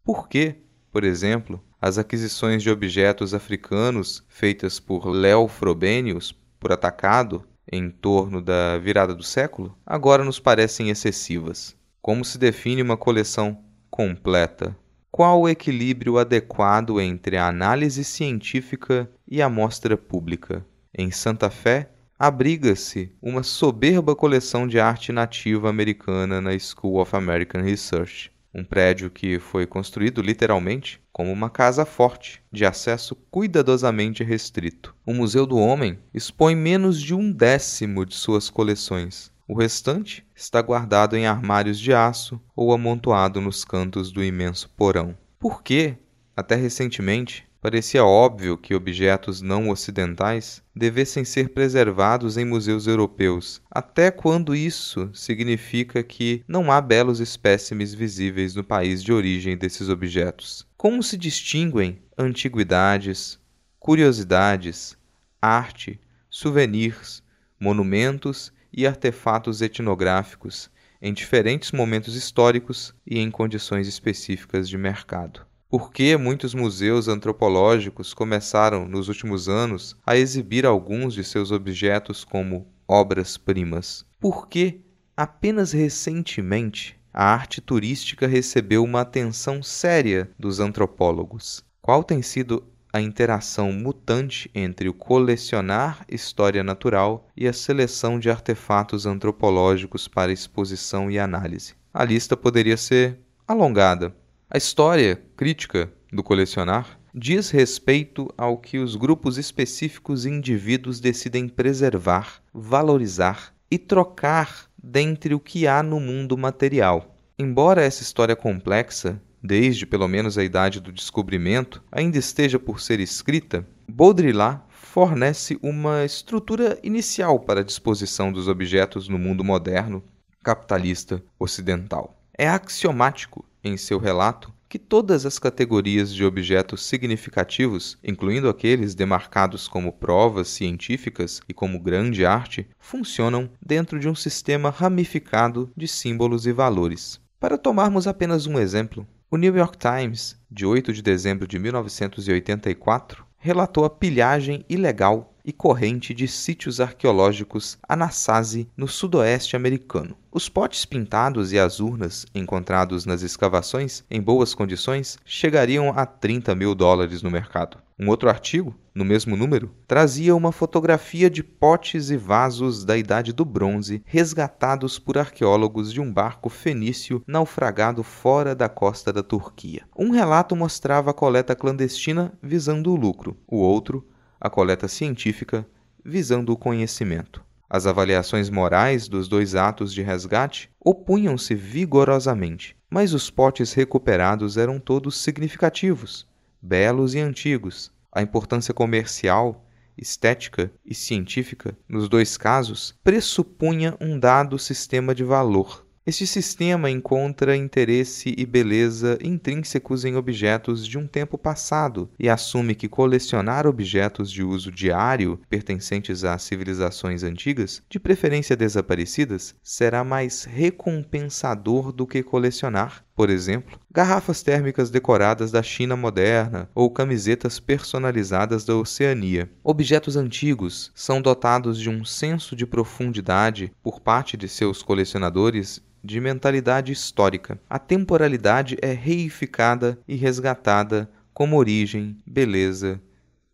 Por 0.01 0.29
que, 0.29 0.55
por 0.89 1.03
exemplo, 1.03 1.61
as 1.81 1.97
aquisições 1.97 2.63
de 2.63 2.69
objetos 2.69 3.33
africanos 3.33 4.23
feitas 4.29 4.79
por 4.79 5.05
Léo 5.07 5.49
Frobenius 5.49 6.33
por 6.57 6.71
atacado 6.71 7.45
em 7.69 7.91
torno 7.91 8.41
da 8.41 8.77
virada 8.77 9.13
do 9.13 9.23
século 9.23 9.77
agora 9.85 10.23
nos 10.23 10.39
parecem 10.39 10.89
excessivas? 10.89 11.75
Como 12.01 12.25
se 12.25 12.39
define 12.39 12.81
uma 12.81 12.97
coleção 12.97 13.63
completa? 13.87 14.75
Qual 15.11 15.41
o 15.41 15.47
equilíbrio 15.47 16.17
adequado 16.17 16.99
entre 16.99 17.37
a 17.37 17.47
análise 17.47 18.03
científica 18.03 19.07
e 19.27 19.39
a 19.39 19.47
mostra 19.47 19.95
pública? 19.95 20.65
Em 20.97 21.11
Santa 21.11 21.51
Fé, 21.51 21.91
abriga-se 22.17 23.11
uma 23.21 23.43
soberba 23.43 24.15
coleção 24.15 24.67
de 24.67 24.79
arte 24.79 25.11
nativa 25.11 25.69
americana 25.69 26.41
na 26.41 26.57
School 26.57 26.99
of 26.99 27.15
American 27.15 27.61
Research, 27.61 28.31
um 28.51 28.63
prédio 28.63 29.11
que 29.11 29.37
foi 29.37 29.67
construído 29.67 30.23
literalmente 30.23 30.99
como 31.11 31.31
uma 31.31 31.51
casa 31.51 31.85
forte, 31.85 32.41
de 32.51 32.65
acesso 32.65 33.15
cuidadosamente 33.29 34.23
restrito. 34.23 34.95
O 35.05 35.13
Museu 35.13 35.45
do 35.45 35.57
Homem 35.57 35.99
expõe 36.11 36.55
menos 36.55 36.99
de 36.99 37.13
um 37.13 37.31
décimo 37.31 38.07
de 38.07 38.15
suas 38.15 38.49
coleções, 38.49 39.31
o 39.51 39.53
restante 39.53 40.25
está 40.33 40.61
guardado 40.61 41.17
em 41.17 41.27
armários 41.27 41.77
de 41.77 41.93
aço 41.93 42.39
ou 42.55 42.71
amontoado 42.71 43.41
nos 43.41 43.65
cantos 43.65 44.09
do 44.09 44.23
imenso 44.23 44.69
porão. 44.77 45.13
Por 45.37 45.61
que, 45.61 45.97
até 46.33 46.55
recentemente, 46.55 47.45
Parecia 47.59 48.03
óbvio 48.03 48.57
que 48.57 48.73
objetos 48.73 49.39
não 49.39 49.69
ocidentais 49.69 50.63
devessem 50.75 51.23
ser 51.23 51.49
preservados 51.49 52.35
em 52.35 52.43
museus 52.43 52.87
europeus, 52.87 53.61
até 53.69 54.10
quando 54.10 54.56
isso 54.56 55.12
significa 55.13 56.02
que 56.02 56.43
não 56.47 56.71
há 56.71 56.81
belos 56.81 57.19
espécimes 57.19 57.93
visíveis 57.93 58.56
no 58.56 58.63
país 58.63 59.04
de 59.04 59.13
origem 59.13 59.56
desses 59.56 59.89
objetos. 59.89 60.65
Como 60.75 61.04
se 61.04 61.15
distinguem 61.15 62.02
antiguidades, 62.17 63.37
curiosidades, 63.79 64.97
arte, 65.39 65.99
souvenirs, 66.31 67.21
monumentos 67.60 68.52
e 68.74 68.88
artefatos 68.88 69.62
etnográficos 69.62 70.69
em 71.02 71.13
diferentes 71.13 71.72
momentos 71.72 72.15
históricos 72.15 72.94
e 73.06 73.19
em 73.19 73.32
condições 73.32 73.88
específicas 73.88 74.69
de 74.69 74.78
mercado? 74.78 75.42
Por 75.67 75.92
que 75.92 76.17
muitos 76.17 76.54
museus 76.54 77.08
antropológicos 77.08 78.13
começaram, 78.13 78.88
nos 78.88 79.08
últimos 79.08 79.48
anos, 79.48 79.96
a 80.06 80.17
exibir 80.17 80.65
alguns 80.65 81.13
de 81.13 81.24
seus 81.24 81.50
objetos 81.50 82.24
como 82.24 82.67
obras-primas? 82.88 84.06
Por 84.19 84.50
que, 84.50 84.82
apenas 85.15 85.72
recentemente, 85.72 87.00
a 87.13 87.24
arte 87.24 87.62
turística 87.62 88.28
recebeu 88.28 88.84
uma 88.84 89.02
atenção 89.02 89.63
séria 89.63 90.30
dos 90.38 90.60
antropólogos? 90.60 91.63
Qual 91.82 92.04
tem 92.04 92.22
sido 92.22 92.63
a 92.92 93.02
interação 93.02 93.71
mutante 93.71 94.50
entre 94.54 94.89
o 94.89 94.94
colecionar 94.94 96.06
história 96.10 96.63
natural 96.63 97.27
e 97.35 97.48
a 97.48 97.54
seleção 97.54 98.19
de 98.19 98.29
artefatos 98.29 99.06
antropológicos 99.06 100.08
para 100.08 100.31
exposição 100.31 101.10
e 101.10 101.17
análise? 101.17 101.73
A 101.94 102.04
lista 102.04 102.35
poderia 102.35 102.77
ser 102.77 103.19
alongada, 103.48 104.15
a 104.54 104.58
história 104.58 105.15
crítica 105.37 105.89
do 106.12 106.21
colecionar 106.21 107.00
diz 107.15 107.50
respeito 107.52 108.27
ao 108.37 108.58
que 108.58 108.79
os 108.79 108.98
grupos 108.98 109.37
específicos 109.37 110.25
e 110.25 110.29
indivíduos 110.29 111.00
decidem 111.00 111.48
preservar, 111.48 112.42
valorizar 112.54 113.54
e 113.71 113.77
trocar 113.77 114.69
dentre 114.77 115.33
o 115.33 115.39
que 115.39 115.67
há 115.67 115.81
no 115.81 116.02
mundo 116.02 116.37
material. 116.37 117.15
Embora 117.39 117.81
essa 117.81 118.04
história 118.04 118.35
complexa, 118.35 119.21
desde 119.42 119.85
pelo 119.85 120.08
menos 120.08 120.37
a 120.37 120.44
idade 120.44 120.79
do 120.79 120.92
descobrimento, 120.92 121.83
ainda 121.92 122.17
esteja 122.17 122.60
por 122.60 122.79
ser 122.79 123.00
escrita, 123.00 123.67
Baudrillard 123.87 124.62
fornece 124.69 125.58
uma 125.62 126.06
estrutura 126.06 126.79
inicial 126.83 127.39
para 127.39 127.62
a 127.62 127.63
disposição 127.63 128.31
dos 128.31 128.48
objetos 128.48 129.08
no 129.08 129.17
mundo 129.17 129.44
moderno, 129.44 130.04
capitalista 130.44 131.23
ocidental. 131.39 132.17
É 132.37 132.48
axiomático 132.48 133.46
em 133.63 133.77
seu 133.77 134.00
relato 134.00 134.54
que 134.71 134.79
todas 134.79 135.25
as 135.25 135.37
categorias 135.37 136.13
de 136.13 136.23
objetos 136.23 136.85
significativos, 136.85 137.98
incluindo 138.02 138.48
aqueles 138.48 138.96
demarcados 138.96 139.67
como 139.67 139.92
provas 139.92 140.48
científicas 140.48 141.42
e 141.50 141.54
como 141.54 141.77
grande 141.77 142.25
arte, 142.25 142.69
funcionam 142.79 143.50
dentro 143.62 144.00
de 144.00 144.08
um 144.08 144.15
sistema 144.15 144.69
ramificado 144.69 145.69
de 145.75 145.89
símbolos 145.89 146.48
e 146.48 146.54
valores. 146.54 147.19
Para 147.37 147.58
tomarmos 147.58 148.08
apenas 148.08 148.48
um 148.48 148.58
exemplo, 148.58 149.06
o 149.34 149.38
New 149.38 149.56
York 149.56 149.77
Times, 149.77 150.38
de 150.52 150.65
8 150.65 150.92
de 150.92 151.02
dezembro 151.02 151.48
de 151.48 151.58
1984, 151.58 153.25
relatou 153.38 153.86
a 153.86 153.90
pilhagem 153.90 154.65
ilegal 154.67 155.31
e 155.46 155.52
corrente 155.52 156.13
de 156.13 156.27
sítios 156.27 156.79
arqueológicos 156.79 157.77
Anasazi, 157.87 158.67
no 158.75 158.87
sudoeste 158.87 159.56
americano. 159.56 160.15
Os 160.31 160.48
potes 160.48 160.85
pintados 160.85 161.52
e 161.52 161.60
as 161.60 161.79
urnas 161.79 162.25
encontrados 162.33 163.06
nas 163.06 163.21
escavações, 163.21 164.04
em 164.10 164.21
boas 164.21 164.54
condições, 164.54 165.17
chegariam 165.25 165.89
a 165.89 166.06
30 166.06 166.56
mil 166.56 166.73
dólares 166.73 167.21
no 167.21 167.29
mercado. 167.29 167.77
Um 168.00 168.10
outro 168.10 168.29
artigo, 168.29 168.73
no 168.96 169.06
mesmo 169.06 169.37
número, 169.37 169.69
trazia 169.87 170.35
uma 170.35 170.52
fotografia 170.52 171.29
de 171.29 171.44
potes 171.44 172.10
e 172.10 172.17
vasos 172.17 172.83
da 172.83 172.98
Idade 172.98 173.31
do 173.31 173.46
Bronze 173.46 174.02
resgatados 174.06 174.98
por 174.98 175.19
arqueólogos 175.19 175.94
de 175.94 176.02
um 176.02 176.12
barco 176.12 176.50
fenício 176.50 177.21
naufragado 177.27 178.02
fora 178.02 178.56
da 178.56 178.67
costa 178.67 179.13
da 179.13 179.21
Turquia. 179.21 179.83
Um 179.96 180.10
relato 180.10 180.56
mostrava 180.56 181.12
a 181.12 181.13
coleta 181.13 181.56
clandestina 181.56 182.33
visando 182.42 182.92
o 182.92 182.96
lucro, 182.96 183.37
o 183.48 183.58
outro 183.58 184.04
a 184.42 184.50
coleta 184.50 184.87
científica 184.87 185.67
visando 186.04 186.52
o 186.52 186.58
conhecimento. 186.58 187.46
As 187.69 187.85
avaliações 187.85 188.50
morais 188.50 189.08
dos 189.08 189.27
dois 189.27 189.54
atos 189.54 189.94
de 189.94 190.02
resgate 190.02 190.69
opunham-se 190.83 191.54
vigorosamente, 191.54 192.75
mas 192.89 193.13
os 193.13 193.29
potes 193.29 193.71
recuperados 193.71 194.58
eram 194.58 194.79
todos 194.79 195.17
significativos, 195.21 196.27
belos 196.60 197.13
e 197.13 197.19
antigos. 197.19 197.92
A 198.12 198.21
importância 198.21 198.73
comercial, 198.73 199.63
estética 199.98 200.71
e 200.83 200.94
científica, 200.94 201.77
nos 201.87 202.10
dois 202.10 202.35
casos, 202.35 202.94
pressupunha 203.04 203.96
um 204.02 204.19
dado 204.19 204.58
sistema 204.58 205.15
de 205.15 205.23
valor, 205.23 205.85
este 206.04 206.25
sistema 206.25 206.89
encontra 206.89 207.56
interesse 207.56 208.33
e 208.35 208.43
beleza 208.43 209.19
intrínsecos 209.21 210.04
em 210.04 210.15
objetos 210.15 210.87
de 210.87 210.97
um 210.97 211.06
tempo 211.06 211.37
passado 211.37 212.10
e 212.17 212.27
assume 212.27 212.73
que 212.73 212.89
colecionar 212.89 213.67
objetos 213.67 214.31
de 214.31 214.41
uso 214.43 214.71
diário 214.71 215.39
pertencentes 215.47 216.23
a 216.23 216.39
civilizações 216.39 217.21
antigas, 217.21 217.83
de 217.87 217.99
preferência 217.99 218.56
desaparecidas, 218.56 219.54
será 219.62 220.04
mais 220.04 220.43
recompensador 220.43 221.91
do 221.91 222.08
que 222.08 222.23
colecionar, 222.23 223.06
por 223.15 223.29
exemplo, 223.29 223.79
garrafas 223.89 224.41
térmicas 224.41 224.89
decoradas 224.89 225.51
da 225.51 225.62
China 225.62 225.95
moderna 225.95 226.69
ou 226.73 226.89
camisetas 226.89 227.59
personalizadas 227.59 228.65
da 228.65 228.75
Oceania. 228.75 229.49
Objetos 229.63 230.15
antigos 230.15 230.91
são 230.95 231.21
dotados 231.21 231.79
de 231.79 231.89
um 231.89 232.03
senso 232.05 232.55
de 232.55 232.65
profundidade 232.65 233.71
por 233.83 233.99
parte 233.99 234.35
de 234.35 234.47
seus 234.47 234.81
colecionadores 234.81 235.81
de 236.03 236.19
mentalidade 236.19 236.91
histórica. 236.91 237.59
A 237.69 237.77
temporalidade 237.77 238.77
é 238.81 238.91
reificada 238.91 239.99
e 240.07 240.15
resgatada 240.15 241.09
como 241.33 241.57
origem, 241.57 242.17
beleza 242.25 242.99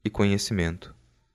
e 0.03 0.09
conhecimento. 0.09 0.96